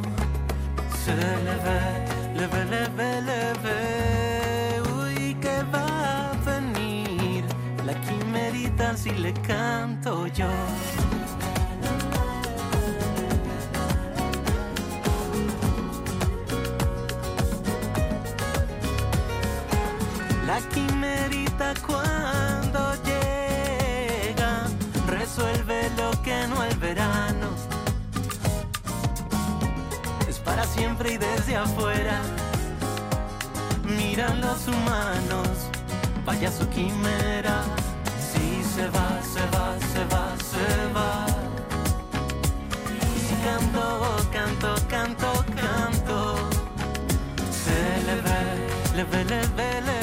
se 1.06 1.16
le 1.16 1.56
ve, 1.66 2.17
le 2.38 2.48
ve, 2.48 2.66
le 2.66 2.88
ve, 2.98 3.22
le 3.30 3.54
ve. 3.64 4.82
Uy, 5.00 5.36
que 5.42 5.64
va 5.74 6.30
a 6.30 6.34
venir 6.46 7.44
la 7.86 7.94
quimerita 8.06 8.96
si 8.96 9.12
le 9.12 9.34
canto 9.34 10.28
yo. 10.28 10.50
La 20.46 20.60
quimerita 20.74 21.74
cuando 21.86 22.94
llega 23.04 24.68
resuelve 25.08 25.90
lo 25.98 26.12
que 26.22 26.48
no 26.48 26.64
el 26.64 26.78
verano. 26.78 27.27
Siempre 30.78 31.14
y 31.14 31.18
desde 31.18 31.56
afuera. 31.56 32.22
Miran 33.84 34.42
los 34.42 34.68
humanos, 34.68 35.50
vaya 36.26 36.52
su 36.52 36.68
quimera. 36.70 37.64
Si 38.30 38.64
se 38.64 38.88
va, 38.90 39.10
se 39.34 39.44
va, 39.54 39.68
se 39.92 40.04
va, 40.14 40.26
se 40.52 40.68
va. 40.96 41.26
Si 43.26 43.36
canto, 43.48 43.86
canto, 44.32 44.76
canto, 44.88 45.46
canto, 45.62 46.36
se 47.62 47.80
le 48.08 48.16
ve, 48.26 48.42
le 48.96 49.04
ve, 49.04 49.26
le 49.26 49.42
ve, 49.58 49.82
le 49.82 49.92
ve. 49.92 49.97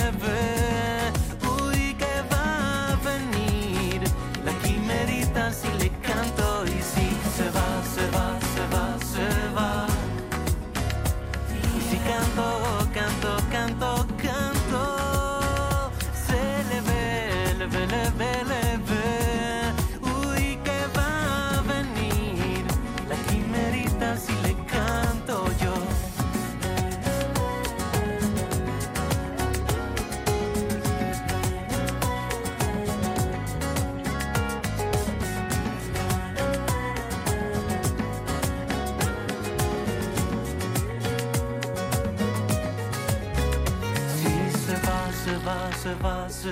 Y 46.45 46.47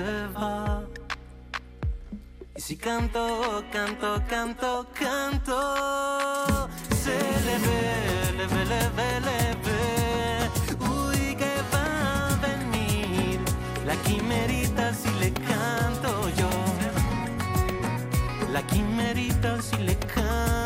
si 2.61 2.75
canto, 2.77 3.63
canto, 3.71 4.19
canto, 4.27 4.87
canto, 4.91 6.67
se 6.95 7.15
le 7.45 7.59
ve, 7.59 8.31
le 8.37 8.47
ve, 8.47 8.65
le 8.65 8.89
ve, 8.95 9.19
le 9.27 9.55
ve. 9.65 9.83
Uy, 10.79 11.35
que 11.35 11.53
va 11.71 11.85
a 12.25 12.27
venir 12.41 13.39
la 13.85 13.95
quimerita 13.97 14.91
si 14.95 15.11
le 15.19 15.31
canto 15.31 16.27
yo. 16.39 16.49
La 18.51 18.63
quimerita 18.63 19.61
si 19.61 19.77
le 19.77 19.95
canto. 19.97 20.62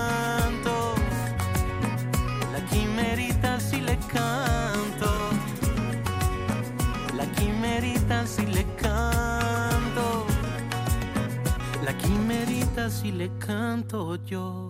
Si 12.89 13.11
le 13.11 13.29
canto 13.38 14.17
yo. 14.25 14.66